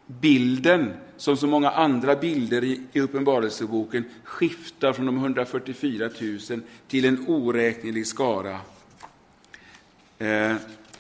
bilden, 0.08 0.94
som 1.18 1.38
så 1.38 1.48
många 1.48 1.70
andra 1.70 2.16
bilder 2.16 2.64
i 2.64 3.00
Uppenbarelseboken, 3.00 4.04
skiftar 4.24 4.94
från 4.94 5.06
de 5.06 5.18
144 5.18 6.10
000 6.50 6.62
till 6.88 7.06
en 7.06 7.26
oräknelig 7.28 8.08
skara. 8.08 8.60
Eh, 10.18 10.56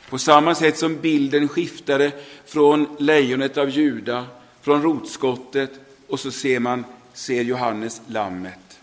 på 0.09 0.17
samma 0.17 0.55
sätt 0.55 0.77
som 0.77 0.97
bilden 1.01 1.47
skiftade 1.47 2.11
från 2.45 2.87
lejonet 2.99 3.57
av 3.57 3.69
Juda, 3.69 4.25
från 4.61 4.81
rotskottet 4.81 5.71
och 6.07 6.19
så 6.19 6.31
ser 6.31 6.59
man 6.59 6.83
ser 7.13 7.43
Johannes 7.43 8.01
lammet. 8.07 8.79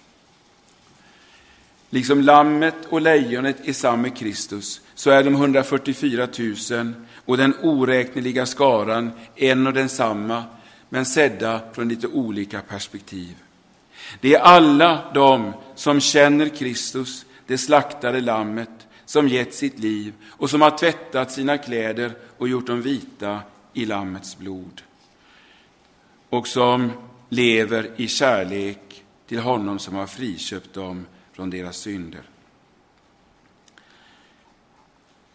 Liksom 1.90 2.20
lammet 2.20 2.76
och 2.88 3.00
lejonet 3.00 3.68
är 3.68 3.72
samma 3.72 4.10
Kristus, 4.10 4.80
så 4.94 5.10
är 5.10 5.24
de 5.24 5.34
144 5.34 6.28
000 6.70 6.94
och 7.28 7.36
den 7.36 7.54
oräkneliga 7.62 8.46
skaran 8.46 9.10
en 9.36 9.66
och 9.66 9.72
densamma, 9.72 10.44
men 10.88 11.06
sedda 11.06 11.60
från 11.72 11.88
lite 11.88 12.06
olika 12.06 12.60
perspektiv. 12.60 13.36
Det 14.20 14.34
är 14.34 14.40
alla 14.40 15.10
de 15.14 15.52
som 15.74 16.00
känner 16.00 16.48
Kristus, 16.48 17.26
det 17.46 17.58
slaktade 17.58 18.20
lammet, 18.20 18.70
som 19.04 19.28
gett 19.28 19.54
sitt 19.54 19.78
liv 19.78 20.12
och 20.28 20.50
som 20.50 20.60
har 20.60 20.78
tvättat 20.78 21.32
sina 21.32 21.58
kläder 21.58 22.12
och 22.38 22.48
gjort 22.48 22.66
dem 22.66 22.82
vita 22.82 23.40
i 23.72 23.84
Lammets 23.84 24.38
blod. 24.38 24.82
Och 26.28 26.48
som 26.48 26.90
lever 27.28 27.90
i 27.96 28.08
kärlek 28.08 29.04
till 29.26 29.40
honom 29.40 29.78
som 29.78 29.94
har 29.94 30.06
friköpt 30.06 30.74
dem 30.74 31.06
från 31.32 31.50
deras 31.50 31.76
synder. 31.76 32.22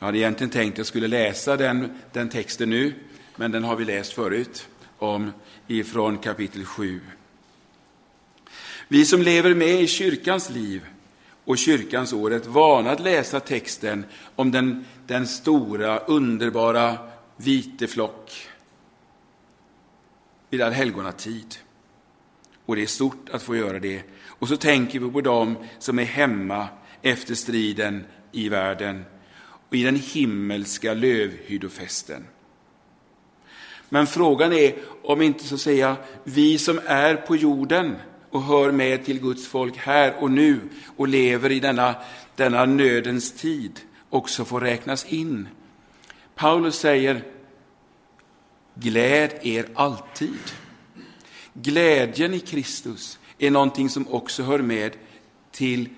Jag 0.04 0.08
hade 0.08 0.18
egentligen 0.18 0.52
tänkt 0.52 0.74
att 0.74 0.78
jag 0.78 0.88
skulle 0.88 1.08
läsa 1.08 1.58
den, 1.58 2.00
den 2.12 2.30
texten 2.30 2.70
nu, 2.70 2.94
men 3.36 3.52
den 3.52 3.64
har 3.64 3.76
vi 3.76 3.86
läst 3.86 4.14
förut, 4.14 4.68
om 4.98 5.32
ifrån 5.68 6.18
kapitel 6.18 6.66
7. 6.66 7.02
Vi 8.88 9.06
som 9.06 9.22
lever 9.22 9.56
med 9.56 9.82
i 9.82 9.88
kyrkans 9.88 10.50
liv 10.50 10.86
och 11.46 11.58
kyrkans 11.58 12.14
år 12.14 12.34
är 12.34 12.40
vana 12.40 12.92
att 12.92 13.00
läsa 13.00 13.40
texten 13.40 14.06
om 14.36 14.52
den, 14.52 14.86
den 15.08 15.28
stora, 15.28 16.00
underbara 16.00 16.98
vite 17.38 17.88
flock 17.88 18.48
vid 20.50 20.62
allhelgonatid. 20.62 21.56
Och 22.66 22.76
det 22.76 22.82
är 22.82 22.88
stort 22.88 23.30
att 23.32 23.44
få 23.44 23.56
göra 23.56 23.80
det. 23.80 24.04
Och 24.28 24.48
så 24.48 24.58
tänker 24.58 25.00
vi 25.00 25.12
på 25.12 25.22
dem 25.22 25.58
som 25.80 26.00
är 26.00 26.04
hemma 26.04 26.68
efter 27.02 27.36
striden 27.36 28.06
i 28.32 28.50
världen 28.50 29.06
och 29.74 29.78
i 29.78 29.84
den 29.84 29.96
himmelska 29.96 30.94
lövhyddofesten. 30.94 32.28
Men 33.90 34.08
frågan 34.08 34.54
är 34.54 34.76
om 35.04 35.22
inte 35.22 35.44
så 35.44 35.56
att 35.56 35.62
säga 35.62 35.96
vi 36.24 36.58
som 36.58 36.80
är 36.86 37.16
på 37.16 37.36
jorden 37.36 37.96
och 38.30 38.44
hör 38.44 38.72
med 38.72 39.06
till 39.06 39.20
Guds 39.20 39.48
folk 39.48 39.78
här 39.78 40.16
och 40.20 40.32
nu 40.32 40.60
och 40.98 41.08
lever 41.08 41.52
i 41.52 41.60
denna, 41.60 41.96
denna 42.36 42.66
nödens 42.66 43.32
tid 43.32 43.80
också 44.10 44.46
får 44.46 44.62
räknas 44.62 45.06
in. 45.06 45.48
Paulus 46.36 46.76
säger 46.76 47.24
Gläd 48.76 49.34
er 49.42 49.66
alltid. 49.76 50.40
Glädjen 51.54 52.34
i 52.34 52.40
Kristus 52.40 53.20
är 53.38 53.52
någonting 53.52 53.90
som 53.90 54.08
också 54.08 54.44
hör 54.44 54.60
med 54.60 54.92
till, 55.52 55.90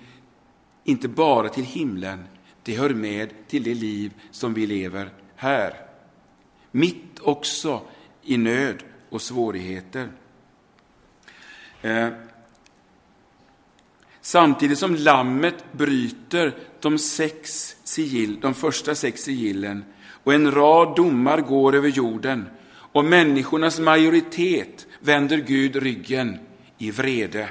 inte 0.84 1.08
bara 1.08 1.48
till 1.48 1.64
himlen, 1.64 2.24
det 2.66 2.74
hör 2.74 2.90
med 2.90 3.28
till 3.48 3.62
det 3.62 3.74
liv 3.74 4.12
som 4.30 4.54
vi 4.54 4.66
lever 4.66 5.10
här. 5.36 5.74
Mitt 6.70 7.20
också 7.20 7.82
i 8.22 8.36
nöd 8.36 8.82
och 9.10 9.22
svårigheter. 9.22 10.08
Eh, 11.82 12.08
samtidigt 14.20 14.78
som 14.78 14.94
lammet 14.94 15.72
bryter 15.72 16.54
de, 16.80 16.98
sex 16.98 17.76
sigill, 17.84 18.40
de 18.40 18.54
första 18.54 18.94
sex 18.94 19.22
sigillen 19.22 19.84
och 20.24 20.34
en 20.34 20.50
rad 20.50 20.96
domar 20.96 21.40
går 21.40 21.74
över 21.74 21.88
jorden 21.88 22.48
och 22.68 23.04
människornas 23.04 23.80
majoritet 23.80 24.86
vänder 25.00 25.38
Gud 25.38 25.76
ryggen 25.76 26.38
i 26.78 26.90
vrede 26.90 27.48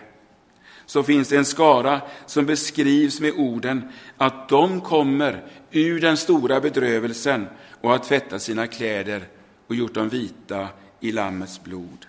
så 0.85 1.03
finns 1.03 1.27
det 1.27 1.37
en 1.37 1.45
skara 1.45 2.01
som 2.25 2.45
beskrivs 2.45 3.19
med 3.19 3.33
orden 3.33 3.81
att 4.17 4.49
de 4.49 4.81
kommer 4.81 5.45
ur 5.71 6.01
den 6.01 6.17
stora 6.17 6.61
bedrövelsen 6.61 7.47
och 7.81 7.89
har 7.89 7.97
tvättat 7.97 8.41
sina 8.41 8.67
kläder 8.67 9.27
och 9.67 9.75
gjort 9.75 9.93
dem 9.93 10.09
vita 10.09 10.67
i 10.99 11.11
Lammets 11.11 11.63
blod. 11.63 12.05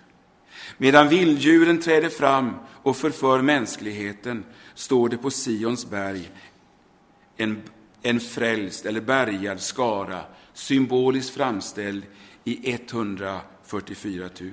Medan 0.78 1.08
vilddjuren 1.08 1.80
träder 1.80 2.08
fram 2.08 2.54
och 2.82 2.96
förför 2.96 3.42
mänskligheten 3.42 4.44
står 4.74 5.08
det 5.08 5.16
på 5.16 5.30
Sions 5.30 5.90
berg 5.90 6.30
en, 7.36 7.62
en 8.02 8.20
frälst 8.20 8.86
eller 8.86 9.00
bärgad 9.00 9.60
skara, 9.60 10.20
symboliskt 10.52 11.34
framställd 11.34 12.02
i 12.44 12.70
144 12.72 14.28
000 14.40 14.52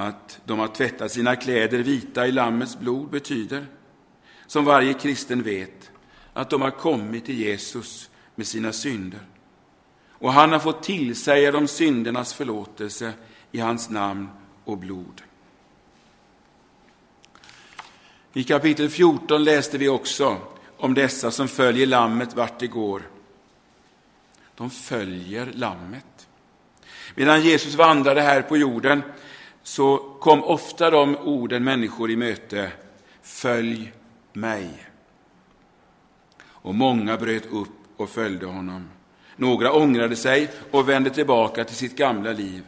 att 0.00 0.40
de 0.44 0.58
har 0.58 0.68
tvättat 0.68 1.12
sina 1.12 1.36
kläder 1.36 1.78
vita 1.78 2.26
i 2.26 2.32
Lammets 2.32 2.78
blod 2.78 3.10
betyder, 3.10 3.66
som 4.46 4.64
varje 4.64 4.94
kristen 4.94 5.42
vet, 5.42 5.90
att 6.32 6.50
de 6.50 6.62
har 6.62 6.70
kommit 6.70 7.24
till 7.24 7.38
Jesus 7.38 8.10
med 8.34 8.46
sina 8.46 8.72
synder. 8.72 9.20
Och 10.10 10.32
han 10.32 10.52
har 10.52 10.58
fått 10.58 10.82
tillsäga 10.82 11.52
dem 11.52 11.68
syndernas 11.68 12.34
förlåtelse 12.34 13.12
i 13.52 13.60
hans 13.60 13.90
namn 13.90 14.28
och 14.64 14.78
blod. 14.78 15.22
I 18.32 18.44
kapitel 18.44 18.90
14 18.90 19.44
läste 19.44 19.78
vi 19.78 19.88
också 19.88 20.36
om 20.76 20.94
dessa 20.94 21.30
som 21.30 21.48
följer 21.48 21.86
Lammet 21.86 22.34
vart 22.36 22.58
det 22.58 22.66
går. 22.66 23.02
De 24.54 24.70
följer 24.70 25.46
Lammet. 25.54 26.28
Medan 27.14 27.42
Jesus 27.42 27.74
vandrade 27.74 28.20
här 28.20 28.42
på 28.42 28.56
jorden 28.56 29.02
så 29.68 29.98
kom 30.20 30.44
ofta 30.44 30.90
de 30.90 31.16
orden 31.16 31.64
människor 31.64 32.10
i 32.10 32.16
möte. 32.16 32.72
Följ 33.22 33.92
mig. 34.32 34.68
Och 36.42 36.74
många 36.74 37.16
bröt 37.16 37.46
upp 37.46 37.68
och 37.96 38.10
följde 38.10 38.46
honom. 38.46 38.88
Några 39.36 39.72
ångrade 39.72 40.16
sig 40.16 40.50
och 40.70 40.88
vände 40.88 41.10
tillbaka 41.10 41.64
till 41.64 41.76
sitt 41.76 41.96
gamla 41.96 42.32
liv. 42.32 42.62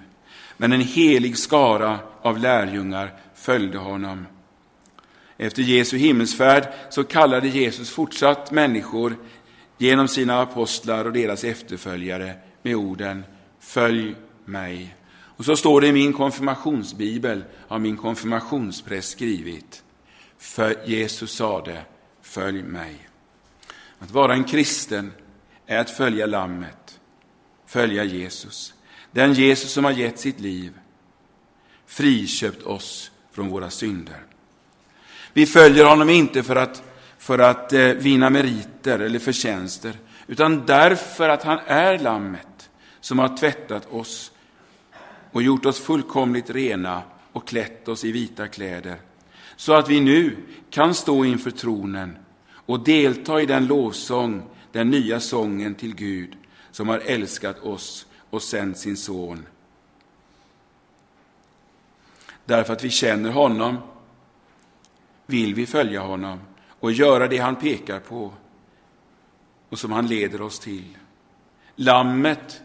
Men 0.57 0.73
en 0.73 0.81
helig 0.81 1.39
skara 1.39 1.99
av 2.23 2.39
lärjungar 2.39 3.13
följde 3.35 3.79
honom. 3.79 4.27
Efter 5.37 5.63
Jesu 5.63 5.97
himmelsfärd 5.97 6.69
så 6.91 7.05
kallade 7.05 7.49
Jesus 7.49 7.91
fortsatt 7.91 8.51
människor 8.51 9.17
genom 9.79 10.09
sina 10.09 10.43
apostlar 10.43 11.05
och 11.05 11.13
deras 11.13 11.45
efterföljare 11.45 12.35
med 12.63 12.77
orden 12.77 13.25
Följ 13.61 14.15
mig. 14.45 14.95
Och 15.41 15.47
så 15.47 15.57
står 15.57 15.81
det 15.81 15.87
i 15.87 15.93
min 15.93 16.13
konfirmationsbibel, 16.13 17.45
har 17.69 17.79
min 17.79 17.97
konfirmationspräst 17.97 19.11
skrivit. 19.11 19.83
För 20.39 20.77
Jesus 20.85 21.33
sade, 21.33 21.83
följ 22.23 22.63
mig. 22.63 23.09
Att 23.99 24.11
vara 24.11 24.35
en 24.35 24.45
kristen 24.45 25.13
är 25.67 25.79
att 25.79 25.91
följa 25.91 26.27
Lammet, 26.27 27.01
följa 27.67 28.05
Jesus. 28.05 28.75
Den 29.11 29.33
Jesus 29.33 29.73
som 29.73 29.85
har 29.85 29.93
gett 29.93 30.19
sitt 30.19 30.41
liv, 30.41 30.73
friköpt 31.87 32.63
oss 32.63 33.11
från 33.33 33.49
våra 33.49 33.71
synder. 33.71 34.23
Vi 35.33 35.47
följer 35.47 35.85
honom 35.85 36.11
inte 36.11 36.43
för 36.43 36.57
att, 36.57 36.83
för 37.19 37.39
att 37.39 37.73
eh, 37.73 37.87
vinna 37.87 38.31
meriter 38.31 38.99
eller 38.99 39.19
förtjänster, 39.19 39.93
utan 40.27 40.67
därför 40.67 41.29
att 41.29 41.43
han 41.43 41.59
är 41.67 41.99
Lammet 41.99 42.71
som 43.01 43.19
har 43.19 43.37
tvättat 43.37 43.93
oss 43.93 44.33
och 45.33 45.43
gjort 45.43 45.67
oss 45.67 45.81
fullkomligt 45.81 46.51
rena 46.51 47.03
och 47.33 47.49
klätt 47.49 47.89
oss 47.89 48.05
i 48.05 48.13
vita 48.13 48.49
kläder, 48.49 48.97
så 49.57 49.73
att 49.73 49.89
vi 49.89 50.01
nu 50.01 50.37
kan 50.71 50.95
stå 50.95 51.25
inför 51.25 51.51
tronen 51.51 52.17
och 52.53 52.85
delta 52.85 53.41
i 53.41 53.47
den 53.47 53.67
lovsång, 53.67 54.43
den 54.73 54.91
nya 54.91 55.21
sången 55.21 55.75
till 55.75 55.95
Gud, 55.95 56.37
som 56.71 56.89
har 56.89 56.99
älskat 56.99 57.61
oss 57.61 58.07
och 58.31 58.43
sänt 58.43 58.79
sin 58.79 58.97
son. 58.97 59.47
Därför 62.45 62.73
att 62.73 62.85
vi 62.85 62.91
känner 62.91 63.31
honom 63.31 63.77
vill 65.27 65.55
vi 65.55 65.67
följa 65.67 66.01
honom 66.01 66.39
och 66.81 66.93
göra 66.93 67.29
det 67.29 67.39
han 67.39 67.57
pekar 67.57 68.01
på 68.01 68.33
och 69.69 69.79
som 69.79 69.93
han 69.93 70.07
leder 70.07 70.43
oss 70.43 70.59
till. 70.59 70.97
Lammet 71.77 72.63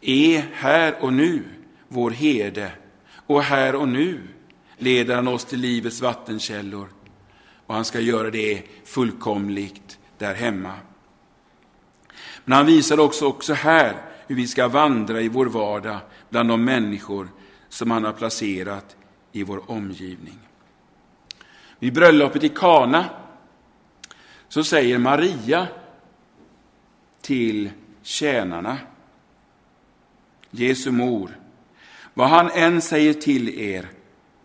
är 0.00 0.44
här 0.52 0.94
och 1.00 1.12
nu 1.12 1.44
vår 1.88 2.10
herde, 2.10 2.72
och 3.26 3.42
här 3.42 3.74
och 3.74 3.88
nu 3.88 4.20
leder 4.76 5.14
han 5.14 5.28
oss 5.28 5.44
till 5.44 5.60
livets 5.60 6.00
vattenkällor, 6.00 6.88
och 7.66 7.74
han 7.74 7.84
ska 7.84 8.00
göra 8.00 8.30
det 8.30 8.62
fullkomligt 8.84 9.98
där 10.18 10.34
hemma. 10.34 10.72
Men 12.44 12.56
han 12.56 12.66
visar 12.66 13.00
också, 13.00 13.26
också 13.26 13.54
här 13.54 14.02
hur 14.26 14.36
vi 14.36 14.46
ska 14.46 14.68
vandra 14.68 15.20
i 15.20 15.28
vår 15.28 15.46
vardag 15.46 15.98
bland 16.30 16.48
de 16.48 16.64
människor 16.64 17.28
som 17.68 17.90
han 17.90 18.04
har 18.04 18.12
placerat 18.12 18.96
i 19.32 19.42
vår 19.42 19.70
omgivning. 19.70 20.38
Vid 21.78 21.92
bröllopet 21.92 22.44
i 22.44 22.48
Kana 22.48 23.04
så 24.48 24.64
säger 24.64 24.98
Maria 24.98 25.66
till 27.20 27.70
tjänarna, 28.02 28.78
Jesu 30.50 30.90
mor, 30.90 31.38
vad 32.16 32.28
han 32.28 32.50
än 32.50 32.80
säger 32.80 33.14
till 33.14 33.48
er, 33.60 33.88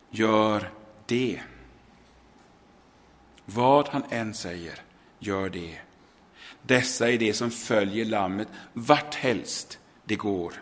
gör 0.09 0.71
det. 1.05 1.39
Vad 3.45 3.87
han 3.87 4.03
än 4.09 4.33
säger, 4.33 4.81
gör 5.19 5.49
det. 5.49 5.77
Dessa 6.61 7.09
är 7.11 7.17
det 7.17 7.33
som 7.33 7.51
följer 7.51 8.05
Lammet 8.05 8.47
vart 8.73 9.15
helst 9.15 9.79
det 10.03 10.15
går. 10.15 10.53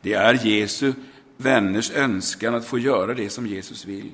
Det 0.00 0.12
är 0.12 0.46
Jesu 0.46 0.92
vänners 1.36 1.90
önskan 1.90 2.54
att 2.54 2.64
få 2.64 2.78
göra 2.78 3.14
det 3.14 3.30
som 3.30 3.46
Jesus 3.46 3.84
vill. 3.84 4.10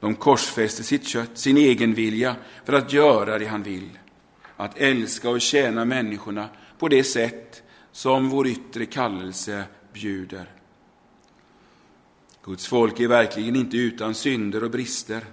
De 0.00 0.14
korsfäster 0.14 0.82
sitt 0.82 1.06
kött, 1.06 1.38
sin 1.38 1.56
egen 1.56 1.94
vilja 1.94 2.36
för 2.64 2.72
att 2.72 2.92
göra 2.92 3.38
det 3.38 3.46
han 3.46 3.62
vill. 3.62 3.98
Att 4.56 4.78
älska 4.78 5.30
och 5.30 5.40
tjäna 5.40 5.84
människorna 5.84 6.48
på 6.78 6.88
det 6.88 7.04
sätt 7.04 7.62
som 7.92 8.28
vår 8.28 8.46
yttre 8.46 8.86
kallelse 8.86 9.64
bjuder. 9.92 10.50
Guds 12.44 12.66
folk 12.66 13.00
är 13.00 13.08
verkligen 13.08 13.56
inte 13.56 13.76
utan 13.76 14.14
synder 14.14 14.64
och 14.64 14.70
brister, 14.70 15.24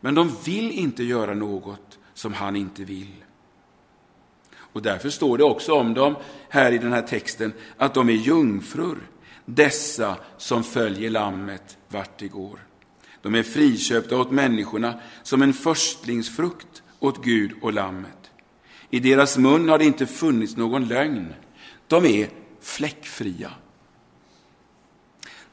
men 0.00 0.14
de 0.14 0.36
vill 0.44 0.70
inte 0.70 1.04
göra 1.04 1.34
något 1.34 1.98
som 2.14 2.32
han 2.32 2.56
inte 2.56 2.84
vill. 2.84 3.24
Och 4.54 4.82
därför 4.82 5.10
står 5.10 5.38
det 5.38 5.44
också 5.44 5.72
om 5.72 5.94
dem 5.94 6.16
här 6.48 6.72
i 6.72 6.78
den 6.78 6.92
här 6.92 7.02
texten 7.02 7.52
att 7.76 7.94
de 7.94 8.08
är 8.08 8.12
jungfrur, 8.12 8.98
dessa 9.44 10.16
som 10.36 10.64
följer 10.64 11.10
lammet 11.10 11.78
vart 11.88 12.18
det 12.18 12.28
går. 12.28 12.58
De 13.22 13.34
är 13.34 13.42
friköpta 13.42 14.16
åt 14.16 14.30
människorna 14.30 15.00
som 15.22 15.42
en 15.42 15.52
förstlingsfrukt 15.52 16.82
åt 16.98 17.24
Gud 17.24 17.52
och 17.62 17.72
lammet. 17.72 18.30
I 18.90 19.00
deras 19.00 19.38
mun 19.38 19.68
har 19.68 19.78
det 19.78 19.84
inte 19.84 20.06
funnits 20.06 20.56
någon 20.56 20.88
lögn. 20.88 21.34
De 21.86 22.04
är 22.06 22.28
fläckfria. 22.60 23.50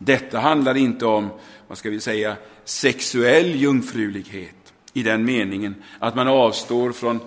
Detta 0.02 0.40
handlar 0.40 0.78
inte 0.78 1.06
om, 1.06 1.30
vad 1.68 1.78
ska 1.78 1.90
vi 1.90 2.00
säga, 2.00 2.38
sexuell 2.64 3.56
jungfrulighet 3.56 4.74
i 4.94 5.04
den 5.04 5.26
meningen 5.26 5.76
att 6.00 6.16
man 6.16 6.28
avstår 6.28 6.92
från, 6.92 7.20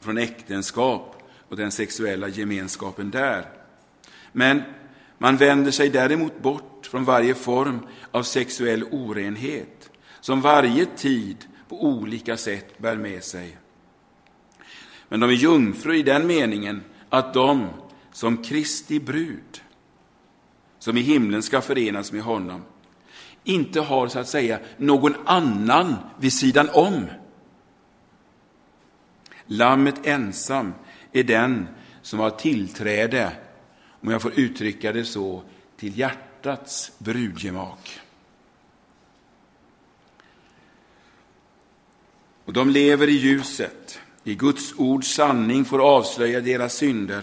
från 0.00 0.18
äktenskap 0.18 1.22
och 1.48 1.56
den 1.56 1.72
sexuella 1.72 2.28
gemenskapen 2.28 3.10
där. 3.10 3.46
Men 4.32 4.62
man 5.18 5.36
vänder 5.36 5.70
sig 5.70 5.88
däremot 5.88 6.42
bort 6.42 6.86
från 6.90 7.04
varje 7.04 7.34
form 7.34 7.86
av 8.10 8.22
sexuell 8.22 8.84
orenhet 8.90 9.90
som 10.20 10.40
varje 10.40 10.86
tid 10.86 11.36
på 11.68 11.84
olika 11.84 12.36
sätt 12.36 12.78
bär 12.78 12.96
med 12.96 13.24
sig. 13.24 13.56
Men 15.08 15.20
de 15.20 15.30
är 15.30 15.34
jungfrur 15.34 15.94
i 15.94 16.02
den 16.02 16.26
meningen 16.26 16.82
att 17.08 17.34
de 17.34 17.68
som 18.12 18.42
Kristi 18.42 19.00
brud, 19.00 19.62
som 20.86 20.96
i 20.96 21.00
himlen 21.00 21.42
ska 21.42 21.60
förenas 21.60 22.12
med 22.12 22.22
honom, 22.22 22.62
inte 23.44 23.80
har 23.80 24.08
så 24.08 24.18
att 24.18 24.28
säga 24.28 24.58
någon 24.76 25.14
annan 25.24 25.96
vid 26.18 26.32
sidan 26.32 26.68
om. 26.72 27.06
Lammet 29.46 30.06
ensam 30.06 30.74
är 31.12 31.24
den 31.24 31.68
som 32.02 32.18
har 32.18 32.30
tillträde, 32.30 33.32
om 34.00 34.10
jag 34.10 34.22
får 34.22 34.32
uttrycka 34.40 34.92
det 34.92 35.04
så, 35.04 35.42
till 35.76 35.98
hjärtats 35.98 36.92
brudgemak. 36.98 38.00
Och 42.44 42.52
de 42.52 42.70
lever 42.70 43.08
i 43.08 43.12
ljuset, 43.12 44.00
i 44.24 44.34
Guds 44.34 44.74
ords 44.76 45.14
sanning 45.14 45.64
får 45.64 45.96
avslöja 45.96 46.40
deras 46.40 46.74
synder 46.74 47.22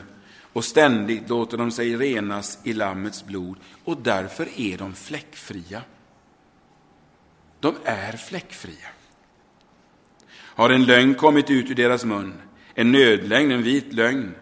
och 0.53 0.65
ständigt 0.65 1.29
låter 1.29 1.57
de 1.57 1.71
sig 1.71 1.97
renas 1.97 2.59
i 2.63 2.73
Lammets 2.73 3.25
blod 3.25 3.57
och 3.83 3.97
därför 3.97 4.47
är 4.57 4.77
de 4.77 4.93
fläckfria. 4.93 5.81
De 7.59 7.75
är 7.83 8.17
fläckfria. 8.17 8.87
Har 10.33 10.69
en 10.69 10.85
lögn 10.85 11.15
kommit 11.15 11.49
ut 11.49 11.69
ur 11.69 11.75
deras 11.75 12.05
mun, 12.05 12.33
en 12.73 12.91
nödlögn, 12.91 13.51
en 13.51 13.63
vit 13.63 13.93
lögn, 13.93 14.35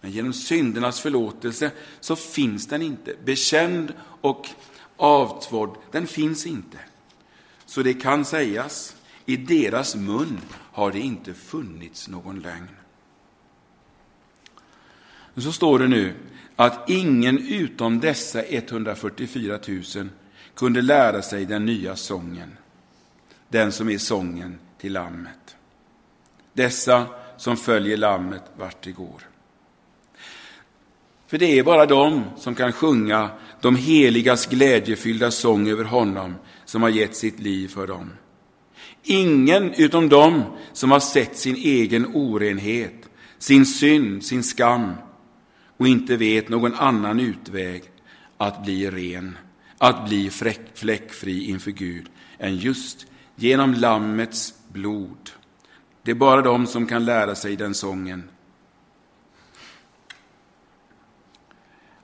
men 0.00 0.10
genom 0.10 0.32
syndernas 0.32 1.00
förlåtelse 1.00 1.70
så 2.00 2.16
finns 2.16 2.66
den 2.66 2.82
inte. 2.82 3.14
Bekänd 3.24 3.92
och 4.20 4.48
avtvådd, 4.96 5.76
den 5.92 6.06
finns 6.06 6.46
inte. 6.46 6.78
Så 7.66 7.82
det 7.82 7.94
kan 7.94 8.24
sägas, 8.24 8.96
i 9.26 9.36
deras 9.36 9.96
mun 9.96 10.40
har 10.72 10.92
det 10.92 11.00
inte 11.00 11.34
funnits 11.34 12.08
någon 12.08 12.40
lögn. 12.40 12.68
Så 15.36 15.52
står 15.52 15.78
det 15.78 15.88
nu 15.88 16.14
att 16.56 16.90
ingen 16.90 17.38
utom 17.38 18.00
dessa 18.00 18.42
144 18.42 19.58
000 19.96 20.08
kunde 20.54 20.82
lära 20.82 21.22
sig 21.22 21.44
den 21.44 21.64
nya 21.66 21.96
sången, 21.96 22.56
den 23.48 23.72
som 23.72 23.88
är 23.88 23.98
sången 23.98 24.58
till 24.78 24.92
Lammet. 24.92 25.56
Dessa 26.52 27.06
som 27.36 27.56
följer 27.56 27.96
Lammet 27.96 28.42
vart 28.56 28.84
det 28.84 28.92
går. 28.92 29.22
För 31.26 31.38
det 31.38 31.58
är 31.58 31.62
bara 31.62 31.86
de 31.86 32.24
som 32.36 32.54
kan 32.54 32.72
sjunga 32.72 33.30
de 33.60 33.76
heligas 33.76 34.46
glädjefyllda 34.46 35.30
sång 35.30 35.68
över 35.68 35.84
honom 35.84 36.34
som 36.64 36.82
har 36.82 36.88
gett 36.88 37.16
sitt 37.16 37.40
liv 37.40 37.68
för 37.68 37.86
dem. 37.86 38.10
Ingen 39.02 39.74
utom 39.74 40.08
dem 40.08 40.42
som 40.72 40.90
har 40.90 41.00
sett 41.00 41.36
sin 41.36 41.56
egen 41.56 42.06
orenhet, 42.14 43.08
sin 43.38 43.66
synd, 43.66 44.24
sin 44.24 44.42
skam 44.42 44.92
och 45.76 45.88
inte 45.88 46.16
vet 46.16 46.48
någon 46.48 46.74
annan 46.74 47.20
utväg 47.20 47.82
att 48.36 48.64
bli 48.64 48.90
ren, 48.90 49.38
att 49.78 50.08
bli 50.08 50.30
fläckfri 50.74 51.44
inför 51.50 51.70
Gud 51.70 52.08
än 52.38 52.56
just 52.56 53.06
genom 53.34 53.74
Lammets 53.74 54.54
blod. 54.68 55.30
Det 56.02 56.10
är 56.10 56.14
bara 56.14 56.42
de 56.42 56.66
som 56.66 56.86
kan 56.86 57.04
lära 57.04 57.34
sig 57.34 57.56
den 57.56 57.74
sången. 57.74 58.28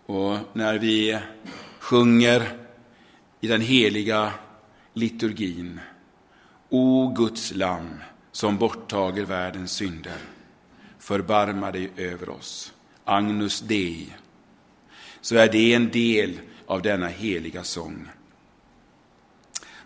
Och 0.07 0.39
när 0.53 0.79
vi 0.79 1.19
sjunger 1.79 2.59
i 3.41 3.47
den 3.47 3.61
heliga 3.61 4.33
liturgin 4.93 5.81
O 6.69 7.15
Guds 7.17 7.55
Lamm, 7.55 8.03
som 8.33 8.57
borttager 8.57 9.25
världens 9.25 9.73
synder, 9.73 10.19
förbarma 10.99 11.71
dig 11.71 11.91
över 11.97 12.29
oss. 12.29 12.73
Agnus 13.05 13.61
Dei, 13.61 14.15
så 15.21 15.37
är 15.37 15.53
det 15.53 15.75
en 15.75 15.91
del 15.91 16.41
av 16.67 16.83
denna 16.83 17.07
heliga 17.07 17.65
sång. 17.65 18.09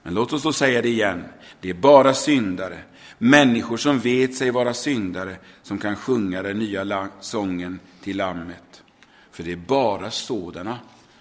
Men 0.03 0.15
låt 0.15 0.33
oss 0.33 0.43
då 0.43 0.53
säga 0.53 0.83
det 0.83 0.89
igen. 0.89 1.25
Det 1.61 1.71
är 1.71 1.75
bara 1.75 2.15
syndare, 2.15 2.79
människor 3.19 3.77
som 3.77 3.99
vet 3.99 4.35
sig 4.35 4.51
vara 4.51 4.75
syndare, 4.75 5.37
som 5.63 5.79
kan 5.79 5.97
sjunga 5.97 6.43
den 6.43 6.59
nya 6.59 7.09
sången 7.21 7.81
till 8.03 8.17
Lammet. 8.17 8.83
För 9.31 9.43
det 9.43 9.53
är 9.53 9.57
bara 9.57 10.11
sådana 10.11 10.79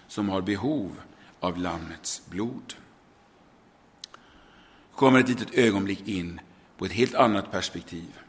som 0.08 0.30
har 0.30 0.42
behov 0.42 0.92
av 1.40 1.58
Lammets 1.58 2.22
blod. 2.30 2.74
kommer 4.96 5.20
ett 5.20 5.30
litet 5.30 5.54
ögonblick 5.54 6.08
in 6.08 6.40
på 6.78 6.86
ett 6.86 6.92
helt 6.92 7.16
annat 7.16 7.52
perspektiv. 7.52 8.20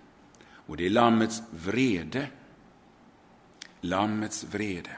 Och 0.66 0.76
det 0.76 0.86
är 0.86 0.90
Lammets 0.90 1.42
vrede 1.50 2.26
Lammets 3.88 4.46
vrede. 4.52 4.90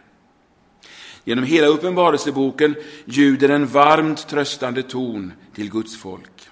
Genom 1.25 1.45
hela 1.45 1.67
Uppenbarelseboken 1.67 2.75
ljuder 3.05 3.49
en 3.49 3.67
varmt 3.67 4.29
tröstande 4.29 4.83
ton 4.83 5.33
till 5.55 5.71
Guds 5.71 5.97
folk. 5.97 6.49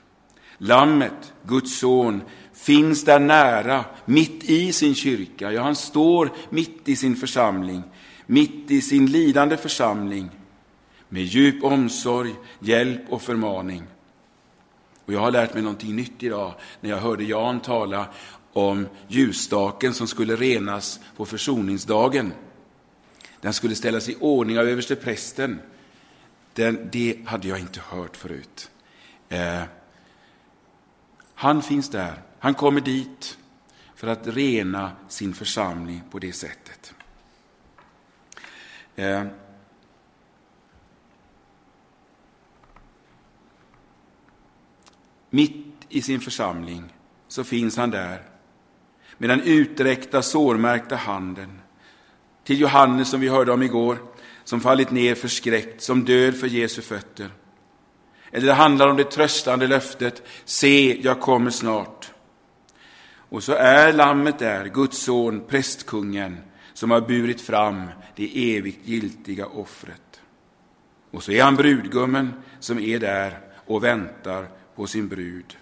Lammet, 0.58 1.32
Guds 1.42 1.78
son, 1.78 2.22
finns 2.54 3.04
där 3.04 3.18
nära, 3.18 3.84
mitt 4.04 4.44
i 4.44 4.72
sin 4.72 4.94
kyrka. 4.94 5.52
Ja, 5.52 5.62
han 5.62 5.76
står 5.76 6.32
mitt 6.50 6.88
i 6.88 6.96
sin 6.96 7.16
församling, 7.16 7.82
mitt 8.26 8.70
i 8.70 8.80
sin 8.80 9.06
lidande 9.06 9.56
församling, 9.56 10.30
med 11.08 11.22
djup 11.22 11.64
omsorg, 11.64 12.34
hjälp 12.60 13.02
och 13.08 13.22
förmaning. 13.22 13.82
Och 15.06 15.12
jag 15.12 15.20
har 15.20 15.30
lärt 15.30 15.54
mig 15.54 15.62
någonting 15.62 15.96
nytt 15.96 16.22
idag 16.22 16.54
när 16.80 16.90
jag 16.90 16.96
hörde 16.96 17.24
Jan 17.24 17.60
tala 17.60 18.06
om 18.56 18.88
ljusstaken 19.08 19.94
som 19.94 20.08
skulle 20.08 20.36
renas 20.36 21.00
på 21.16 21.26
försoningsdagen. 21.26 22.32
Den 23.40 23.52
skulle 23.52 23.74
ställas 23.74 24.08
i 24.08 24.16
ordning 24.20 24.58
av 24.58 24.66
översteprästen. 24.66 25.60
Den, 26.52 26.88
det 26.92 27.18
hade 27.26 27.48
jag 27.48 27.58
inte 27.58 27.80
hört 27.80 28.16
förut. 28.16 28.70
Eh, 29.28 29.62
han 31.34 31.62
finns 31.62 31.90
där. 31.90 32.22
Han 32.38 32.54
kommer 32.54 32.80
dit 32.80 33.38
för 33.94 34.08
att 34.08 34.26
rena 34.26 34.92
sin 35.08 35.34
församling 35.34 36.02
på 36.10 36.18
det 36.18 36.32
sättet. 36.32 36.94
Eh, 38.96 39.24
mitt 45.30 45.66
i 45.88 46.02
sin 46.02 46.20
församling 46.20 46.92
så 47.28 47.44
finns 47.44 47.76
han 47.76 47.90
där 47.90 48.35
med 49.18 49.28
den 49.28 49.42
uträckta 49.42 50.22
sårmärkta 50.22 50.96
handen. 50.96 51.60
Till 52.44 52.60
Johannes 52.60 53.10
som 53.10 53.20
vi 53.20 53.28
hörde 53.28 53.52
om 53.52 53.62
igår, 53.62 53.98
som 54.44 54.60
fallit 54.60 54.90
ner 54.90 55.14
förskräckt, 55.14 55.82
som 55.82 56.04
död 56.04 56.36
för 56.36 56.46
Jesu 56.46 56.82
fötter. 56.82 57.30
Eller 58.30 58.46
det 58.46 58.52
handlar 58.52 58.88
om 58.88 58.96
det 58.96 59.10
tröstande 59.10 59.66
löftet, 59.66 60.22
se, 60.44 61.00
jag 61.02 61.20
kommer 61.20 61.50
snart. 61.50 62.10
Och 63.28 63.42
så 63.42 63.52
är 63.52 63.92
lammet 63.92 64.38
där, 64.38 64.66
Guds 64.66 64.98
son, 64.98 65.44
prästkungen, 65.48 66.38
som 66.74 66.90
har 66.90 67.00
burit 67.00 67.40
fram 67.40 67.86
det 68.16 68.56
evigt 68.56 68.88
giltiga 68.88 69.46
offret. 69.46 70.20
Och 71.10 71.22
så 71.22 71.32
är 71.32 71.42
han 71.42 71.56
brudgummen 71.56 72.32
som 72.60 72.78
är 72.78 72.98
där 72.98 73.38
och 73.66 73.84
väntar 73.84 74.48
på 74.74 74.86
sin 74.86 75.08
brud, 75.08 75.56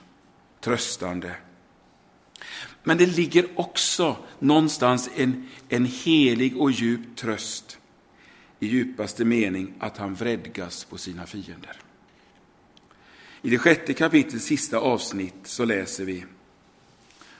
tröstande. 0.60 1.36
Men 2.84 2.98
det 2.98 3.06
ligger 3.06 3.46
också 3.54 4.16
någonstans 4.38 5.10
en, 5.16 5.48
en 5.68 5.84
helig 5.84 6.56
och 6.56 6.70
djup 6.70 7.16
tröst 7.16 7.78
i 8.60 8.66
djupaste 8.66 9.24
mening 9.24 9.74
att 9.78 9.96
han 9.96 10.14
vredgas 10.14 10.84
på 10.84 10.98
sina 10.98 11.26
fiender. 11.26 11.76
I 13.42 13.50
det 13.50 13.58
sjätte 13.58 13.94
kapitlets 13.94 14.44
sista 14.44 14.78
avsnitt 14.78 15.34
så 15.42 15.64
läser 15.64 16.04
vi 16.04 16.24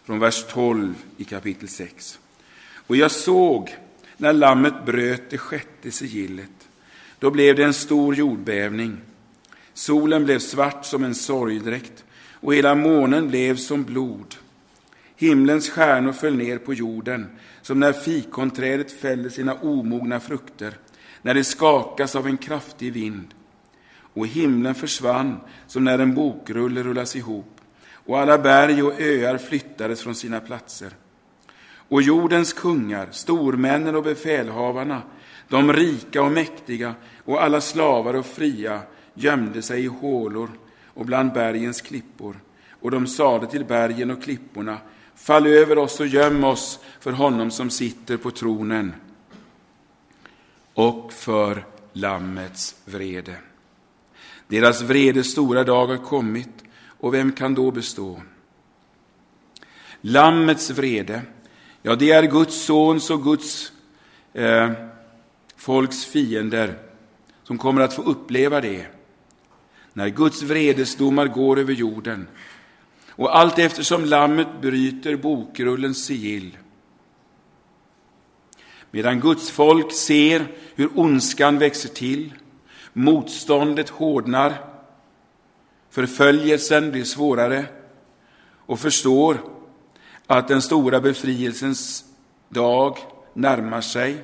från 0.05 0.19
vers 0.19 0.45
12 0.49 0.95
i 1.17 1.25
kapitel 1.25 1.69
6. 1.69 2.19
Och 2.87 2.97
jag 2.97 3.11
såg 3.11 3.77
när 4.17 4.33
lammet 4.33 4.87
bröt 4.87 5.31
det 5.31 5.39
sjätte 5.39 5.91
sigillet. 5.91 6.69
Då 7.19 7.31
blev 7.31 7.57
det 7.57 7.65
en 7.65 7.75
stor 7.75 8.15
jordbävning. 8.15 8.97
Solen 9.75 10.25
blev 10.25 10.39
svart 10.39 10.85
som 10.85 11.05
en 11.05 11.15
sorgdräkt 11.15 12.05
och 12.33 12.55
hela 12.55 12.75
månen 12.75 13.29
blev 13.29 13.57
som 13.57 13.85
blod. 13.85 14.35
Himlens 15.17 15.71
stjärnor 15.71 16.13
föll 16.13 16.37
ner 16.37 16.59
på 16.59 16.75
jorden 16.75 17.27
som 17.63 17.81
när 17.81 17.93
fikonträdet 17.93 18.93
fäller 18.93 19.29
sina 19.29 19.55
omogna 19.55 20.21
frukter, 20.21 20.75
när 21.23 21.35
det 21.35 21.45
skakas 21.45 22.17
av 22.17 22.27
en 22.27 22.37
kraftig 22.37 22.93
vind. 22.93 23.35
Och 23.97 24.27
himlen 24.27 24.75
försvann 24.75 25.41
som 25.67 25.85
när 25.85 25.99
en 25.99 26.15
bokrulle 26.15 26.83
rullas 26.83 27.17
ihop 27.17 27.61
och 28.07 28.19
alla 28.19 28.39
berg 28.39 28.83
och 28.83 29.01
öar 29.01 29.39
flyttades 29.39 30.03
från 30.03 30.15
sina 30.15 30.41
platser. 30.41 30.91
Och 31.89 32.03
jordens 32.03 32.53
kungar, 32.53 33.09
stormännen 33.11 33.97
och 33.97 34.03
befälhavarna, 34.03 35.03
de 35.49 35.73
rika 35.73 36.23
och 36.23 36.33
mäktiga 36.33 36.95
och 37.25 37.43
alla 37.43 37.61
slavar 37.61 38.15
och 38.15 38.27
fria 38.27 38.81
gömde 39.15 39.63
sig 39.63 39.85
i 39.85 39.87
hålor 39.87 40.51
och 40.87 41.07
bland 41.07 41.33
bergens 41.33 41.81
klippor. 41.81 42.41
Och 42.71 42.91
de 42.91 43.07
sade 43.07 43.47
till 43.47 43.65
bergen 43.65 44.11
och 44.11 44.23
klipporna, 44.23 44.79
fall 45.25 45.47
över 45.47 45.79
oss 45.79 46.01
och 46.01 46.07
göm 46.07 46.45
oss 46.45 46.79
för 47.01 47.13
honom 47.13 47.51
som 47.51 47.71
sitter 47.71 48.17
på 48.17 48.31
tronen 48.31 48.93
och 50.75 51.13
för 51.13 51.65
Lammets 51.93 52.75
vrede. 52.85 53.37
Deras 54.49 54.83
vrede 54.83 55.25
stora 55.25 55.65
dag 55.65 55.87
har 55.87 55.97
kommit, 55.97 56.49
och 56.87 57.15
vem 57.15 57.33
kan 57.33 57.55
då 57.55 57.71
bestå? 57.71 58.23
Lammets 60.01 60.71
vrede, 60.71 61.23
ja, 61.83 61.97
det 61.97 62.11
är 62.11 62.23
Guds 62.23 62.65
sons 62.65 63.11
och 63.11 63.23
Guds 63.25 63.73
eh, 64.33 64.73
folks 65.57 66.05
fiender 66.05 66.79
som 67.43 67.59
kommer 67.59 67.81
att 67.81 67.95
få 67.95 68.03
uppleva 68.03 68.61
det 68.61 68.87
när 69.93 70.09
Guds 70.09 70.43
vredesdomar 70.43 71.27
går 71.27 71.59
över 71.59 71.73
jorden 71.73 72.27
och 73.17 73.39
allt 73.39 73.59
eftersom 73.59 74.05
lammet 74.05 74.49
bryter 74.61 75.17
bokrullens 75.17 76.05
sigill. 76.05 76.59
Medan 78.91 79.21
Guds 79.21 79.51
folk 79.51 79.93
ser 79.93 80.47
hur 80.75 80.99
ondskan 80.99 81.59
växer 81.59 81.89
till, 81.89 82.33
motståndet 82.93 83.89
hårdnar, 83.89 84.55
förföljelsen 85.91 86.91
blir 86.91 87.05
svårare 87.05 87.67
och 88.67 88.81
förstår 88.81 89.39
att 90.27 90.49
den 90.49 90.63
stora 90.63 91.01
befrielsens 91.01 92.05
dag 92.49 92.99
närmar 93.35 93.81
sig. 93.81 94.17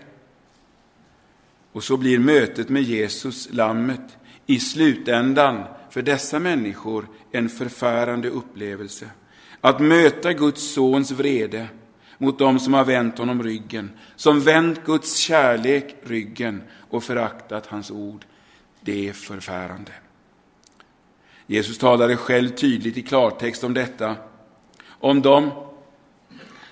Och 1.73 1.85
så 1.85 1.97
blir 1.97 2.19
mötet 2.19 2.69
med 2.69 2.83
Jesus, 2.83 3.49
lammet, 3.53 4.19
i 4.47 4.61
slutändan 4.61 5.65
för 5.91 6.03
dessa 6.03 6.39
människor 6.39 7.09
en 7.31 7.49
förfärande 7.49 8.29
upplevelse. 8.29 9.11
Att 9.61 9.81
möta 9.81 10.33
Guds 10.33 10.73
sons 10.73 11.11
vrede 11.11 11.69
mot 12.19 12.39
dem 12.39 12.59
som 12.59 12.75
har 12.75 12.85
vänt 12.85 13.19
honom 13.19 13.43
ryggen, 13.43 13.91
som 14.17 14.41
vänt 14.41 14.85
Guds 14.85 15.17
kärlek 15.17 15.97
ryggen 16.03 16.63
och 16.91 17.05
föraktat 17.05 17.67
hans 17.67 17.91
ord. 17.91 18.25
Det 18.81 19.09
är 19.09 19.13
förfärande. 19.13 19.93
Jesus 21.47 21.79
talade 21.79 22.17
själv 22.17 22.49
tydligt 22.49 22.97
i 22.97 23.03
klartext 23.03 23.65
om 23.65 23.75
detta, 23.75 24.17
om 24.89 25.23
dem 25.23 25.51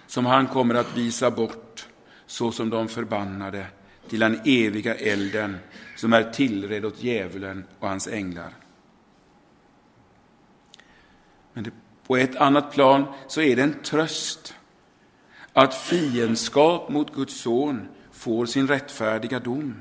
som 0.07 0.27
han 0.27 0.47
kommer 0.47 0.75
att 0.75 0.97
visa 0.97 1.31
bort 1.31 1.87
såsom 2.27 2.71
de 2.71 2.89
förbannade 2.89 3.67
till 4.09 4.21
den 4.21 4.41
eviga 4.45 4.95
elden 4.95 5.57
som 5.97 6.13
är 6.13 6.33
tillredd 6.33 6.85
åt 6.85 7.03
djävulen 7.03 7.65
och 7.79 7.89
hans 7.89 8.09
änglar. 8.09 8.51
Men 11.59 11.65
det, 11.65 11.71
på 12.07 12.17
ett 12.17 12.37
annat 12.37 12.73
plan 12.73 13.05
så 13.29 13.41
är 13.41 13.57
det 13.57 13.63
en 13.63 13.83
tröst 13.83 14.55
att 15.53 15.75
fiendskap 15.75 16.89
mot 16.89 17.15
Guds 17.15 17.41
son 17.41 17.89
får 18.13 18.47
sin 18.47 18.69
rättfärdiga 18.69 19.39
dom. 19.39 19.75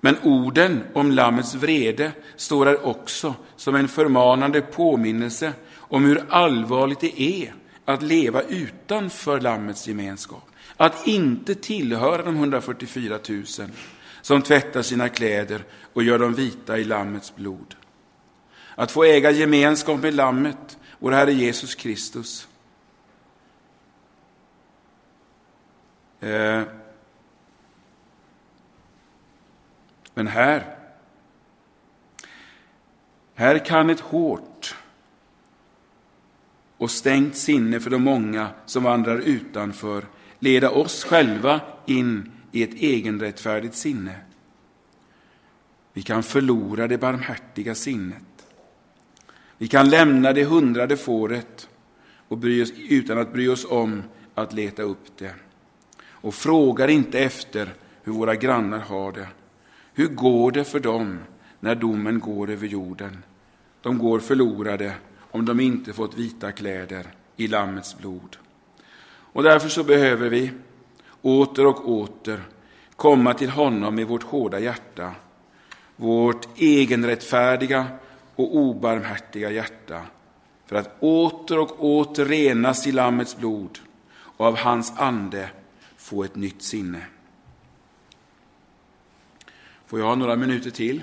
Men 0.00 0.16
orden 0.22 0.84
om 0.92 1.10
Lammets 1.10 1.54
vrede 1.54 2.12
står 2.36 2.66
här 2.66 2.86
också 2.86 3.34
som 3.56 3.74
en 3.74 3.88
förmanande 3.88 4.60
påminnelse 4.60 5.52
om 5.76 6.04
hur 6.04 6.24
allvarligt 6.28 7.00
det 7.00 7.22
är 7.22 7.54
att 7.84 8.02
leva 8.02 8.42
utanför 8.42 9.40
Lammets 9.40 9.88
gemenskap. 9.88 10.50
Att 10.76 11.06
inte 11.06 11.54
tillhöra 11.54 12.22
de 12.22 12.36
144 12.36 13.18
000 13.28 13.44
som 14.22 14.42
tvättar 14.42 14.82
sina 14.82 15.08
kläder 15.08 15.64
och 15.92 16.02
gör 16.02 16.18
dem 16.18 16.34
vita 16.34 16.78
i 16.78 16.84
Lammets 16.84 17.36
blod. 17.36 17.74
Att 18.74 18.90
få 18.90 19.04
äga 19.04 19.30
gemenskap 19.30 20.00
med 20.00 20.14
Lammet, 20.14 20.78
vår 20.98 21.12
Herre 21.12 21.32
Jesus 21.32 21.74
Kristus. 21.74 22.48
Eh. 26.20 26.62
Men 30.14 30.26
här, 30.26 30.76
här 33.34 33.64
kan 33.64 33.90
ett 33.90 34.00
hårt 34.00 34.76
och 36.76 36.90
stängt 36.90 37.36
sinne 37.36 37.80
för 37.80 37.90
de 37.90 38.02
många 38.02 38.48
som 38.66 38.82
vandrar 38.82 39.18
utanför 39.18 40.06
leda 40.38 40.70
oss 40.70 41.04
själva 41.04 41.60
in 41.86 42.32
i 42.52 42.62
ett 42.62 42.74
egenrättfärdigt 42.74 43.74
sinne. 43.74 44.16
Vi 45.92 46.02
kan 46.02 46.22
förlora 46.22 46.88
det 46.88 46.98
barmhärtiga 46.98 47.74
sinnet. 47.74 48.33
Vi 49.64 49.68
kan 49.68 49.90
lämna 49.90 50.32
det 50.32 50.44
hundrade 50.44 50.96
fåret 50.96 51.68
och 52.28 52.38
bry 52.38 52.62
oss, 52.62 52.72
utan 52.88 53.18
att 53.18 53.32
bry 53.32 53.48
oss 53.48 53.66
om 53.70 54.02
att 54.34 54.52
leta 54.52 54.82
upp 54.82 55.18
det. 55.18 55.34
Och 56.06 56.34
frågar 56.34 56.88
inte 56.88 57.18
efter 57.18 57.74
hur 58.02 58.12
våra 58.12 58.34
grannar 58.34 58.78
har 58.78 59.12
det. 59.12 59.28
Hur 59.94 60.06
går 60.06 60.50
det 60.50 60.64
för 60.64 60.80
dem 60.80 61.18
när 61.60 61.74
domen 61.74 62.20
går 62.20 62.50
över 62.50 62.66
jorden? 62.66 63.24
De 63.82 63.98
går 63.98 64.18
förlorade 64.18 64.92
om 65.18 65.44
de 65.44 65.60
inte 65.60 65.92
fått 65.92 66.18
vita 66.18 66.52
kläder 66.52 67.06
i 67.36 67.46
Lammets 67.46 67.98
blod. 67.98 68.36
Och 69.06 69.42
därför 69.42 69.68
så 69.68 69.84
behöver 69.84 70.28
vi 70.28 70.52
åter 71.22 71.66
och 71.66 71.88
åter 71.88 72.40
komma 72.96 73.34
till 73.34 73.50
honom 73.50 73.94
med 73.94 74.06
vårt 74.06 74.22
hårda 74.22 74.58
hjärta, 74.58 75.12
vårt 75.96 76.60
egenrättfärdiga 76.60 77.86
och 78.36 78.56
obarmhärtiga 78.56 79.50
hjärta, 79.50 80.06
för 80.66 80.76
att 80.76 81.02
åter 81.02 81.58
och 81.58 81.84
åter 81.84 82.24
renas 82.24 82.86
i 82.86 82.92
Lammets 82.92 83.36
blod 83.36 83.78
och 84.16 84.46
av 84.46 84.56
hans 84.56 84.92
ande 84.96 85.50
få 85.96 86.24
ett 86.24 86.36
nytt 86.36 86.62
sinne. 86.62 87.06
Får 89.86 89.98
jag 89.98 90.06
ha 90.06 90.14
några 90.14 90.36
minuter 90.36 90.70
till? 90.70 91.02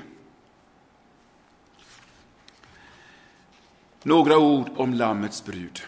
Några 4.03 4.37
ord 4.37 4.69
om 4.75 4.93
Lammets 4.93 5.45
brud. 5.45 5.81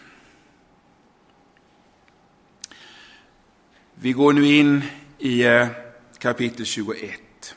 Vi 3.94 4.12
går 4.12 4.32
nu 4.32 4.46
in 4.46 4.82
i 5.18 5.44
eh, 5.44 5.66
kapitel 6.18 6.66
21. 6.66 7.56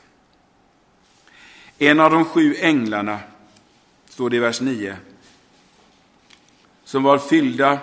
En 1.78 2.00
av 2.00 2.10
de 2.10 2.24
sju 2.24 2.54
änglarna, 2.60 3.18
står 4.18 4.30
det 4.30 4.36
i 4.36 4.40
vers 4.40 4.60
9, 4.60 4.96
som 6.84 7.02
var 7.02 7.18
fyllda 7.18 7.78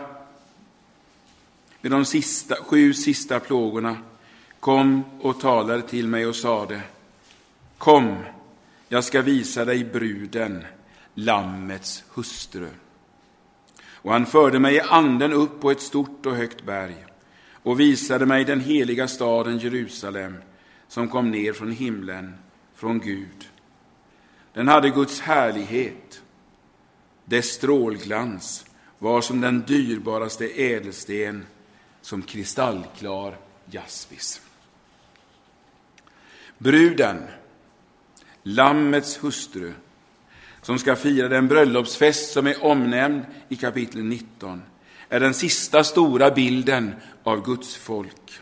med 1.81 1.91
de 1.91 2.05
sista, 2.05 2.55
sju 2.55 2.93
sista 2.93 3.39
plågorna, 3.39 3.97
kom 4.59 5.03
och 5.21 5.39
talade 5.39 5.81
till 5.81 6.07
mig 6.07 6.25
och 6.25 6.35
sade 6.35 6.81
Kom, 7.77 8.17
jag 8.87 9.03
ska 9.03 9.21
visa 9.21 9.65
dig 9.65 9.83
bruden, 9.83 10.65
Lammets 11.13 12.03
hustru. 12.13 12.69
Och 13.87 14.11
han 14.11 14.25
förde 14.25 14.59
mig 14.59 14.75
i 14.75 14.81
anden 14.81 15.33
upp 15.33 15.61
på 15.61 15.71
ett 15.71 15.81
stort 15.81 16.25
och 16.25 16.35
högt 16.35 16.65
berg 16.65 17.05
och 17.51 17.79
visade 17.79 18.25
mig 18.25 18.45
den 18.45 18.61
heliga 18.61 19.07
staden 19.07 19.57
Jerusalem 19.57 20.37
som 20.87 21.09
kom 21.09 21.31
ner 21.31 21.53
från 21.53 21.71
himlen, 21.71 22.33
från 22.75 22.99
Gud. 22.99 23.49
Den 24.53 24.67
hade 24.67 24.89
Guds 24.89 25.19
härlighet. 25.19 26.21
Dess 27.25 27.45
strålglans 27.45 28.65
var 28.99 29.21
som 29.21 29.41
den 29.41 29.61
dyrbaraste 29.67 30.45
ädelsten, 30.45 31.45
som 32.01 32.21
kristallklar 32.21 33.37
jaspis. 33.65 34.41
Bruden, 36.57 37.23
Lammets 38.43 39.23
hustru, 39.23 39.73
som 40.61 40.79
ska 40.79 40.95
fira 40.95 41.27
den 41.27 41.47
bröllopsfest 41.47 42.31
som 42.31 42.47
är 42.47 42.63
omnämnd 42.63 43.25
i 43.49 43.55
kapitel 43.55 44.03
19, 44.03 44.61
är 45.09 45.19
den 45.19 45.33
sista 45.33 45.83
stora 45.83 46.31
bilden 46.31 46.95
av 47.23 47.45
Guds 47.45 47.75
folk. 47.75 48.39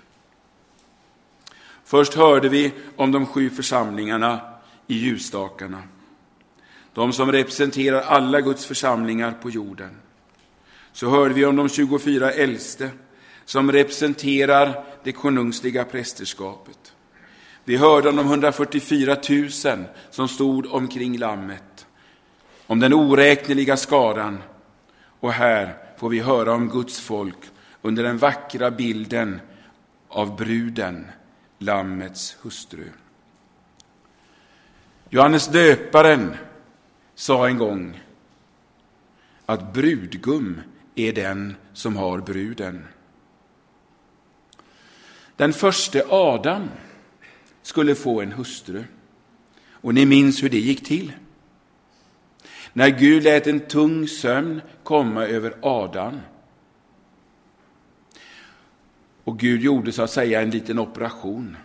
Först 1.84 2.13
hörde 2.13 2.49
vi 2.49 2.71
om 2.95 3.11
de 3.11 3.25
sju 3.25 3.49
församlingarna 3.49 4.41
i 4.88 4.95
ljusstakarna, 4.95 5.84
de 6.93 7.13
som 7.13 7.31
representerar 7.31 8.01
alla 8.01 8.41
Guds 8.41 8.65
församlingar 8.65 9.31
på 9.41 9.49
jorden. 9.49 9.97
Så 10.91 11.09
hörde 11.09 11.33
vi 11.33 11.45
om 11.45 11.55
de 11.55 11.69
24 11.69 12.31
äldste 12.31 12.89
som 13.45 13.71
representerar 13.71 14.83
det 15.03 15.11
konungsliga 15.11 15.85
prästerskapet. 15.85 16.93
Vi 17.63 17.77
hörde 17.77 18.09
om 18.09 18.15
de 18.15 18.25
144 18.25 19.17
000 19.29 19.85
som 20.09 20.27
stod 20.27 20.65
omkring 20.65 21.17
lammet, 21.17 21.85
om 22.67 22.79
den 22.79 22.93
oräkneliga 22.93 23.77
skaran. 23.77 24.43
Och 25.19 25.31
här 25.31 25.77
får 25.97 26.09
vi 26.09 26.19
höra 26.19 26.53
om 26.53 26.69
Guds 26.69 26.99
folk 26.99 27.37
under 27.81 28.03
den 28.03 28.17
vackra 28.17 28.71
bilden 28.71 29.41
av 30.09 30.35
bruden, 30.35 31.07
Lammets 31.59 32.37
hustru. 32.41 32.85
Johannes 35.09 35.47
döparen 35.47 36.35
sa 37.16 37.47
en 37.47 37.57
gång 37.57 38.01
att 39.45 39.74
brudgum 39.74 40.61
är 40.95 41.14
den 41.14 41.55
som 41.74 41.95
har 41.95 42.20
bruden. 42.20 42.88
Den 45.36 45.53
första 45.53 45.99
Adam 46.09 46.70
skulle 47.61 47.95
få 47.95 48.22
en 48.22 48.32
hustru. 48.32 48.84
Och 49.72 49.93
ni 49.93 50.05
minns 50.05 50.43
hur 50.43 50.49
det 50.49 50.59
gick 50.59 50.86
till. 50.86 51.14
När 52.74 52.89
Gud 52.89 53.24
lät 53.24 53.47
en 53.47 53.59
tung 53.59 54.07
sömn 54.07 54.61
komma 54.84 55.26
över 55.26 55.53
Adam. 55.61 56.20
Och 59.24 59.39
Gud 59.39 59.61
gjorde 59.61 59.91
så 59.91 60.01
att 60.01 60.11
säga 60.11 60.41
en 60.41 60.49
liten 60.49 60.80
operation. 60.80 61.57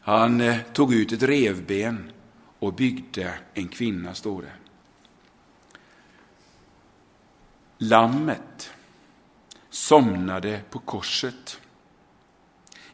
Han 0.00 0.40
eh, 0.40 0.56
tog 0.72 0.94
ut 0.94 1.12
ett 1.12 1.22
revben 1.22 2.10
och 2.64 2.74
byggde 2.74 3.34
en 3.54 3.68
kvinna, 3.68 4.14
står 4.14 4.42
det. 4.42 4.52
Lammet 7.78 8.70
somnade 9.70 10.60
på 10.70 10.78
korset 10.78 11.60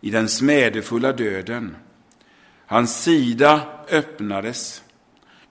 i 0.01 0.11
den 0.11 0.29
smädefulla 0.29 1.13
döden. 1.13 1.77
Hans 2.67 3.03
sida 3.03 3.69
öppnades, 3.89 4.85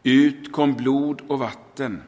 ut 0.03 0.51
kom 0.51 0.74
blod 0.74 1.22
och 1.28 1.39
vatten. 1.39 2.03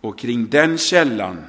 Och 0.00 0.18
kring 0.18 0.46
den 0.46 0.78
källan, 0.78 1.44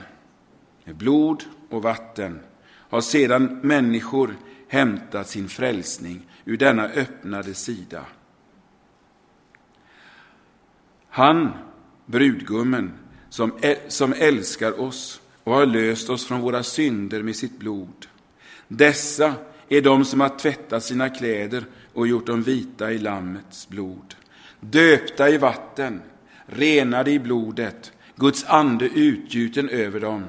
med 0.84 0.96
blod 0.96 1.44
och 1.70 1.84
vatten, 1.84 2.40
har 2.68 3.02
sedan 3.02 3.60
människor 3.64 4.36
hämtat 4.68 5.30
sin 5.30 5.50
frälsning 5.50 6.22
ur 6.46 6.58
denna 6.58 6.84
öppnade 6.84 7.54
sida. 7.54 8.06
Han, 11.10 11.52
brudgummen, 12.06 12.94
som, 13.30 13.60
som 13.88 14.14
älskar 14.14 14.82
oss 14.82 15.22
och 15.44 15.54
har 15.54 15.66
löst 15.66 16.10
oss 16.10 16.26
från 16.26 16.42
våra 16.42 16.64
synder 16.64 17.24
med 17.24 17.36
sitt 17.36 17.60
blod. 17.60 18.08
Dessa 18.68 19.34
är 19.70 19.82
de 19.82 20.06
som 20.06 20.20
har 20.20 20.30
tvättat 20.30 20.84
sina 20.84 21.10
kläder 21.10 21.66
och 21.94 22.08
gjort 22.08 22.26
dem 22.26 22.44
vita 22.44 22.92
i 22.92 22.98
Lammets 22.98 23.70
blod. 23.70 24.16
Döpta 24.60 25.30
i 25.30 25.38
vatten, 25.38 26.02
renade 26.46 27.12
i 27.12 27.20
blodet, 27.20 27.92
Guds 28.16 28.46
ande 28.46 28.86
utgjuten 28.86 29.70
över 29.70 30.00
dem. 30.00 30.24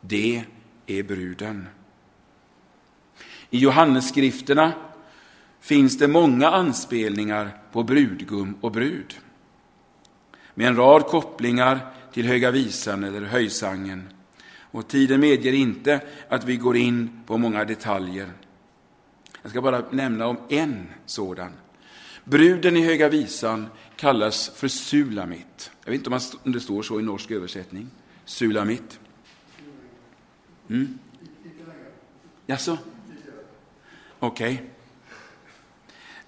Det 0.00 0.44
är 0.86 1.02
bruden. 1.02 1.66
I 3.50 3.58
Johannesskrifterna 3.58 4.72
finns 5.60 5.98
det 5.98 6.08
många 6.08 6.48
anspelningar 6.48 7.58
på 7.72 7.82
brudgum 7.82 8.54
och 8.60 8.72
brud. 8.72 9.18
Med 10.54 10.68
en 10.68 10.76
rad 10.76 11.06
kopplingar 11.06 11.80
till 12.12 12.26
Höga 12.26 12.50
visan 12.50 13.04
eller 13.04 13.22
höjsangen. 13.22 14.08
Och 14.72 14.88
tiden 14.88 15.20
medger 15.20 15.52
inte 15.52 16.00
att 16.28 16.44
vi 16.44 16.56
går 16.56 16.76
in 16.76 17.22
på 17.26 17.38
många 17.38 17.64
detaljer. 17.64 18.32
Jag 19.42 19.50
ska 19.50 19.62
bara 19.62 19.84
nämna 19.90 20.26
om 20.26 20.36
en 20.48 20.88
sådan. 21.06 21.52
Bruden 22.24 22.76
i 22.76 22.84
Höga 22.84 23.08
visan 23.08 23.66
kallas 23.96 24.48
för 24.48 24.68
Sulamit. 24.68 25.70
Jag 25.84 25.90
vet 25.92 26.06
inte 26.06 26.30
om 26.44 26.52
det 26.52 26.60
står 26.60 26.82
så 26.82 27.00
i 27.00 27.02
norsk 27.02 27.30
översättning. 27.30 27.90
Sulamit. 28.24 29.00
Mm. 30.68 30.98
Jaså? 32.46 32.78
Okej. 34.18 34.54
Okay. 34.54 34.66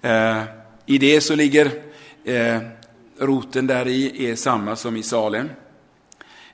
Eh, 0.03 0.43
I 0.85 0.97
det 0.97 1.21
så 1.21 1.35
ligger 1.35 1.71
eh, 2.23 2.61
roten 3.17 3.67
där 3.67 3.87
i 3.87 4.25
är 4.29 4.35
samma 4.35 4.75
som 4.75 4.97
i 4.97 5.03
Salem. 5.03 5.49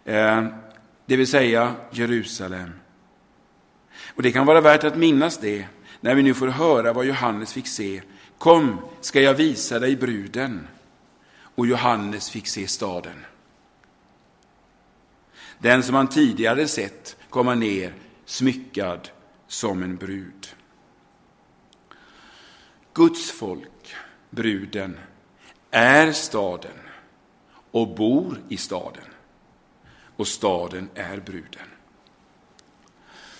Eh, 0.06 0.45
det 1.06 1.16
vill 1.16 1.28
säga 1.28 1.76
Jerusalem. 1.91 2.72
Och 4.16 4.24
det 4.24 4.32
kan 4.32 4.45
vara 4.45 4.62
värt 4.62 4.84
att 4.84 4.97
minnas 4.97 5.38
det 5.38 5.66
när 6.02 6.16
vi 6.16 6.24
nu 6.24 6.34
får 6.34 6.47
höra 6.47 6.93
vad 6.93 7.06
Johannes 7.06 7.54
fick 7.54 7.68
se. 7.68 8.02
Kom, 8.38 8.82
ska 9.02 9.22
jag 9.22 9.34
visa 9.34 9.80
dig 9.80 9.95
bruden. 9.95 10.68
Och 11.56 11.68
Johannes 11.68 12.30
fick 12.30 12.47
se 12.47 12.68
staden. 12.68 13.26
Den 15.60 15.84
som 15.84 15.95
han 15.95 16.08
tidigare 16.08 16.68
sett 16.68 17.18
komma 17.30 17.56
ner 17.56 17.93
smyckad 18.26 19.10
som 19.47 19.84
en 19.84 19.95
brud. 19.95 20.47
Guds 23.00 23.32
folk, 23.32 23.95
bruden, 24.30 25.00
är 25.72 26.12
staden 26.12 26.78
och 27.72 27.88
bor 27.88 28.41
i 28.50 28.58
staden 28.58 29.04
och 30.16 30.28
staden 30.28 30.89
är 30.95 31.18
bruden. 31.20 31.68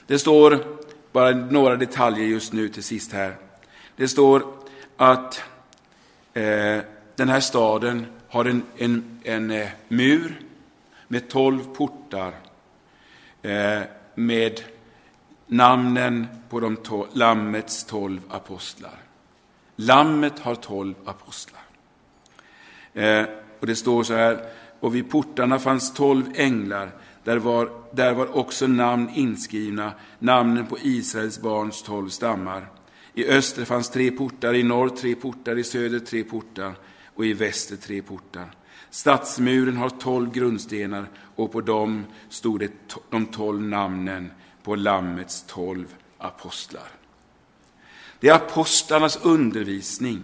Det 0.08 0.20
står, 0.20 0.66
bara 1.12 1.32
några 1.32 1.76
detaljer 1.76 2.28
just 2.28 2.54
nu 2.54 2.70
till 2.70 2.84
sist 2.84 3.12
här. 3.12 3.36
Det 3.96 4.08
står 4.08 4.54
att 4.98 5.44
eh, 6.34 6.80
den 7.16 7.30
här 7.30 7.40
staden 7.40 8.06
har 8.30 8.46
en, 8.46 8.64
en, 8.78 9.20
en 9.24 9.52
eh, 9.52 9.70
mur 9.88 10.42
med 11.08 11.30
tolv 11.30 11.76
portar 11.76 12.34
eh, 13.42 13.82
med 14.16 14.62
namnen 15.48 16.28
på 16.50 16.60
de 16.60 16.76
to 16.76 17.06
Lammets 17.14 17.84
tolv 17.84 18.22
apostlar. 18.30 19.09
Lammet 19.82 20.40
har 20.40 20.56
tolv 20.56 20.96
apostlar. 21.06 21.62
Eh, 22.94 23.26
och 23.60 23.68
det 23.68 23.76
står 23.76 24.04
så 24.04 24.14
här, 24.14 24.46
och 24.80 24.96
vid 24.96 25.10
portarna 25.10 25.60
fanns 25.60 25.94
tolv 25.94 26.24
änglar. 26.36 26.92
Där 27.24 27.38
var, 27.38 27.70
där 27.92 28.14
var 28.14 28.38
också 28.38 28.68
namn 28.68 29.10
inskrivna, 29.16 29.92
namnen 30.20 30.66
på 30.66 30.78
Israels 30.82 31.42
barns 31.42 31.84
tolv 31.84 32.10
stammar. 32.10 32.68
I 33.14 33.26
öster 33.26 33.66
fanns 33.66 33.90
tre 33.90 34.12
portar, 34.12 34.54
i 34.54 34.64
norr 34.64 34.90
tre 34.90 35.16
portar, 35.16 35.58
i 35.58 35.64
söder 35.64 36.00
tre 36.00 36.24
portar 36.24 36.74
och 37.16 37.26
i 37.26 37.34
väster 37.34 37.76
tre 37.76 38.02
portar. 38.02 38.52
Stadsmuren 38.90 39.78
har 39.78 39.90
tolv 39.90 40.32
grundstenar 40.32 41.06
och 41.36 41.52
på 41.52 41.62
dem 41.62 42.06
stod 42.30 42.60
det 42.60 42.72
de 43.10 43.26
tolv 43.26 43.62
namnen 43.62 44.32
på 44.64 44.76
Lammets 44.76 45.44
tolv 45.48 45.96
apostlar. 46.18 46.99
Det 48.20 48.30
är 48.30 48.34
apostlarnas 48.34 49.20
undervisning 49.24 50.24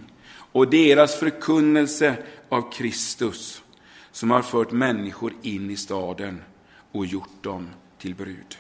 och 0.51 0.69
deras 0.69 1.19
förkunnelse 1.19 2.17
av 2.49 2.71
Kristus 2.71 3.61
som 4.11 4.31
har 4.31 4.41
fört 4.41 4.71
människor 4.71 5.33
in 5.41 5.71
i 5.71 5.77
staden 5.77 6.41
och 6.91 7.05
gjort 7.05 7.43
dem 7.43 7.69
till 7.97 8.15
brud. 8.15 8.57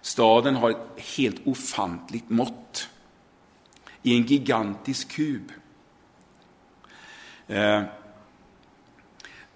Staden 0.00 0.54
har 0.56 0.70
ett 0.70 1.00
helt 1.16 1.46
ofantligt 1.46 2.30
mått. 2.30 2.88
i 4.02 4.16
en 4.16 4.22
gigantisk 4.22 5.08
kub. 5.08 5.52
Eh, 7.46 7.82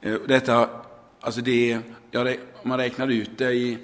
eh 0.00 0.14
detta, 0.28 0.70
alltså 1.20 1.40
det, 1.40 1.80
ja, 2.10 2.24
det, 2.24 2.40
man 2.62 2.78
räknar 2.78 3.08
ut 3.08 3.38
det 3.38 3.52
i, 3.52 3.78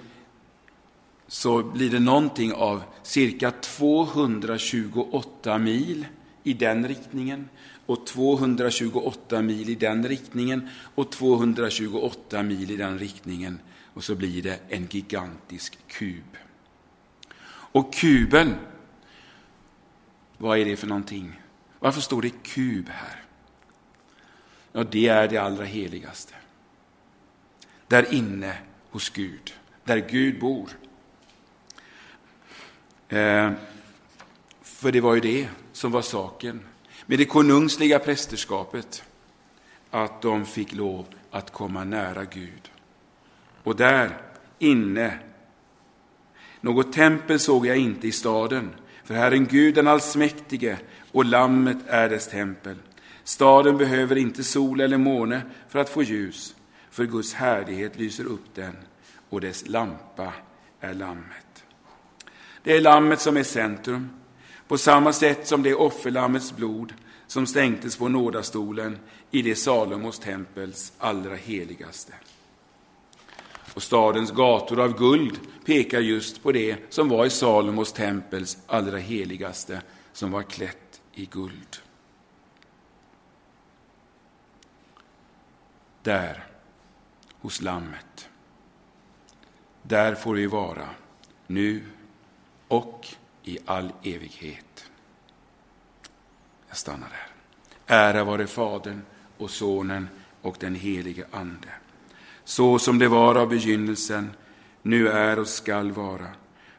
så 1.29 1.63
blir 1.63 1.91
det 1.91 2.01
någonting 2.01 2.53
av 2.53 2.83
cirka 3.03 3.51
228 3.51 5.59
mil 5.59 6.07
i 6.43 6.53
den 6.53 6.89
riktningen 6.89 7.49
och 7.87 8.07
228 8.07 9.43
mil 9.43 9.69
i 9.69 9.75
den 9.75 10.09
riktningen 10.09 10.69
och 10.95 11.13
228 11.13 12.43
mil 12.43 12.71
i 12.71 12.77
den 12.77 12.99
riktningen. 12.99 13.61
Och 13.95 14.05
så 14.05 14.15
blir 14.15 14.43
det 14.43 14.61
en 14.69 14.87
gigantisk 14.91 15.79
kub. 15.87 16.37
Och 17.51 17.95
kuben, 17.95 18.55
vad 20.39 20.59
är 20.59 20.65
det 20.65 20.77
för 20.77 20.87
någonting? 20.87 21.41
Varför 21.79 22.01
står 22.01 22.23
det 22.23 22.43
kub 22.43 22.89
här? 22.89 23.23
Ja, 24.73 24.85
det 24.85 25.09
är 25.09 25.29
det 25.29 25.39
allra 25.39 25.65
heligaste. 25.65 26.35
Där 27.87 28.15
inne 28.15 28.59
hos 28.91 29.11
Gud, 29.11 29.55
där 29.85 30.07
Gud 30.11 30.41
bor. 30.41 30.69
Eh, 33.09 33.53
för 34.63 34.93
det 34.93 35.01
var 35.01 35.15
ju 35.15 35.21
det 35.21 35.49
som 35.73 35.93
var 35.93 36.03
saken 36.03 36.61
med 37.07 37.19
det 37.19 37.25
konungsliga 37.25 37.99
prästerskapet, 37.99 39.03
att 39.91 40.23
de 40.23 40.47
fick 40.47 40.73
lov 40.75 41.07
att 41.31 41.53
komma 41.53 41.85
nära 41.85 42.25
Gud. 42.25 42.71
Och 43.63 43.77
där 43.77 44.19
inne, 44.59 45.19
något 46.61 46.93
tempel 46.93 47.39
såg 47.39 47.67
jag 47.67 47.77
inte 47.77 48.09
i 48.09 48.13
staden, 48.13 48.71
för 49.05 49.15
Herren 49.15 49.47
Gud 49.47 49.75
den 49.75 49.89
allsmäktige 49.89 50.77
och 51.13 51.25
Lammet 51.25 51.79
är 51.87 52.09
dess 52.09 52.29
tempel. 52.29 52.77
Staden 53.25 53.77
behöver 53.77 54.17
inte 54.17 54.45
sol 54.45 54.81
eller 54.81 54.99
måne 54.99 55.43
för 55.69 55.79
att 55.79 55.89
få 55.89 56.03
ljus, 56.03 56.55
för 56.91 57.05
Guds 57.05 57.35
härlighet 57.35 57.99
lyser 57.99 58.25
upp 58.25 58.55
den 58.55 58.77
och 59.29 59.41
dess 59.41 59.69
lampa 59.69 60.33
är 60.81 60.95
Lammet. 60.95 61.48
Det 62.63 62.77
är 62.77 62.81
Lammet 62.81 63.21
som 63.21 63.37
är 63.37 63.43
centrum, 63.43 64.11
på 64.69 64.79
samma 64.79 65.13
sätt 65.13 65.47
som 65.47 65.63
det 65.63 65.75
offerlammets 65.75 66.57
blod 66.57 66.95
som 67.27 67.47
stänktes 67.47 67.97
på 67.97 68.09
nådastolen 68.09 68.99
i 69.31 69.43
det 69.43 69.55
Salomos 69.55 70.19
tempels 70.19 70.93
allra 70.99 71.35
heligaste. 71.35 72.15
Och 73.75 73.83
stadens 73.83 74.31
gator 74.31 74.81
av 74.81 74.99
guld 74.99 75.41
pekar 75.65 76.01
just 76.01 76.43
på 76.43 76.53
det 76.53 76.77
som 76.89 77.09
var 77.09 77.27
i 77.27 77.31
Salomos 77.31 77.93
tempels 77.93 78.59
allra 78.67 78.99
heligaste, 78.99 79.83
som 80.13 80.31
var 80.31 80.43
klätt 80.43 81.01
i 81.15 81.27
guld. 81.27 81.77
Där, 86.03 86.47
hos 87.41 87.63
Lammet, 87.63 88.29
där 89.83 90.15
får 90.15 90.35
vi 90.35 90.47
vara 90.47 90.89
nu 91.47 91.83
och 92.69 93.07
i 93.43 93.59
all 93.65 93.93
evighet. 94.03 94.91
Jag 96.69 96.77
stannar 96.77 97.09
där. 97.09 97.29
Ära 97.87 98.25
vare 98.25 98.47
Fadern 98.47 99.03
och 99.39 99.51
Sonen 99.51 100.09
och 100.43 100.57
den 100.61 100.75
helige 100.75 101.27
Ande. 101.31 101.69
Så 102.45 102.79
som 102.79 102.99
det 102.99 103.09
var 103.09 103.35
av 103.35 103.49
begynnelsen, 103.49 104.31
nu 104.83 105.09
är 105.09 105.39
och 105.39 105.49
skall 105.49 105.93
vara, 105.93 106.29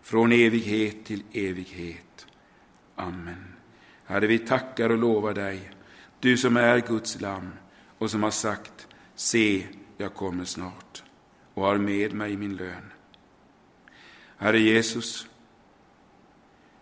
från 0.02 0.32
evighet 0.32 1.06
till 1.06 1.24
evighet. 1.34 2.28
Amen. 2.96 3.56
Herre, 4.06 4.28
vi 4.28 4.40
tackar 4.40 4.90
och 4.90 4.98
lovar 4.98 5.34
dig, 5.34 5.72
du 6.20 6.38
som 6.38 6.58
är 6.58 6.80
Guds 6.80 7.22
lam 7.22 7.52
och 7.98 8.12
som 8.12 8.24
har 8.24 8.32
sagt, 8.32 8.88
se, 9.16 9.68
jag 9.98 10.14
kommer 10.14 10.46
snart 10.46 11.04
och 11.54 11.64
har 11.64 11.78
med 11.78 12.14
mig 12.14 12.38
min 12.38 12.56
lön. 12.56 12.92
Herre 14.38 14.60
Jesus, 14.60 15.29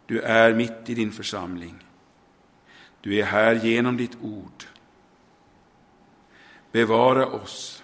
du 0.07 0.21
är 0.21 0.53
mitt 0.53 0.89
i 0.89 0.93
din 0.93 1.11
församling. 1.11 1.75
Du 3.01 3.19
är 3.19 3.23
här 3.23 3.55
genom 3.55 3.97
ditt 3.97 4.17
ord. 4.21 4.63
Bevara 6.71 7.25
oss 7.25 7.83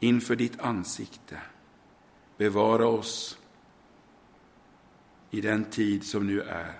inför 0.00 0.36
ditt 0.36 0.60
ansikte. 0.60 1.38
Bevara 2.36 2.86
oss 2.86 3.38
i 5.30 5.40
den 5.40 5.64
tid 5.64 6.04
som 6.04 6.26
nu 6.26 6.40
är. 6.40 6.74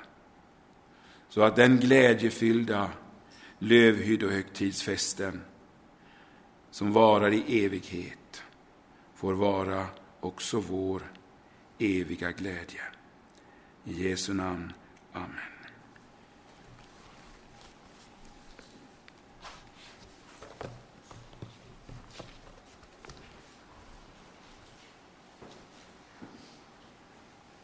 Så 1.29 1.43
att 1.43 1.57
den 1.57 1.77
glädjefyllda 1.77 2.91
lövhyddohögtidsfesten 3.59 5.41
som 6.71 6.93
varar 6.93 7.33
i 7.33 7.65
evighet 7.65 8.43
får 9.15 9.35
vara 9.35 9.87
också 10.21 10.61
vår 10.61 11.03
eviga 11.79 12.33
glädje. 12.33 12.83
I 13.87 13.93
Jesu 13.93 14.35
namn. 14.35 14.75
Amen. 15.15 15.50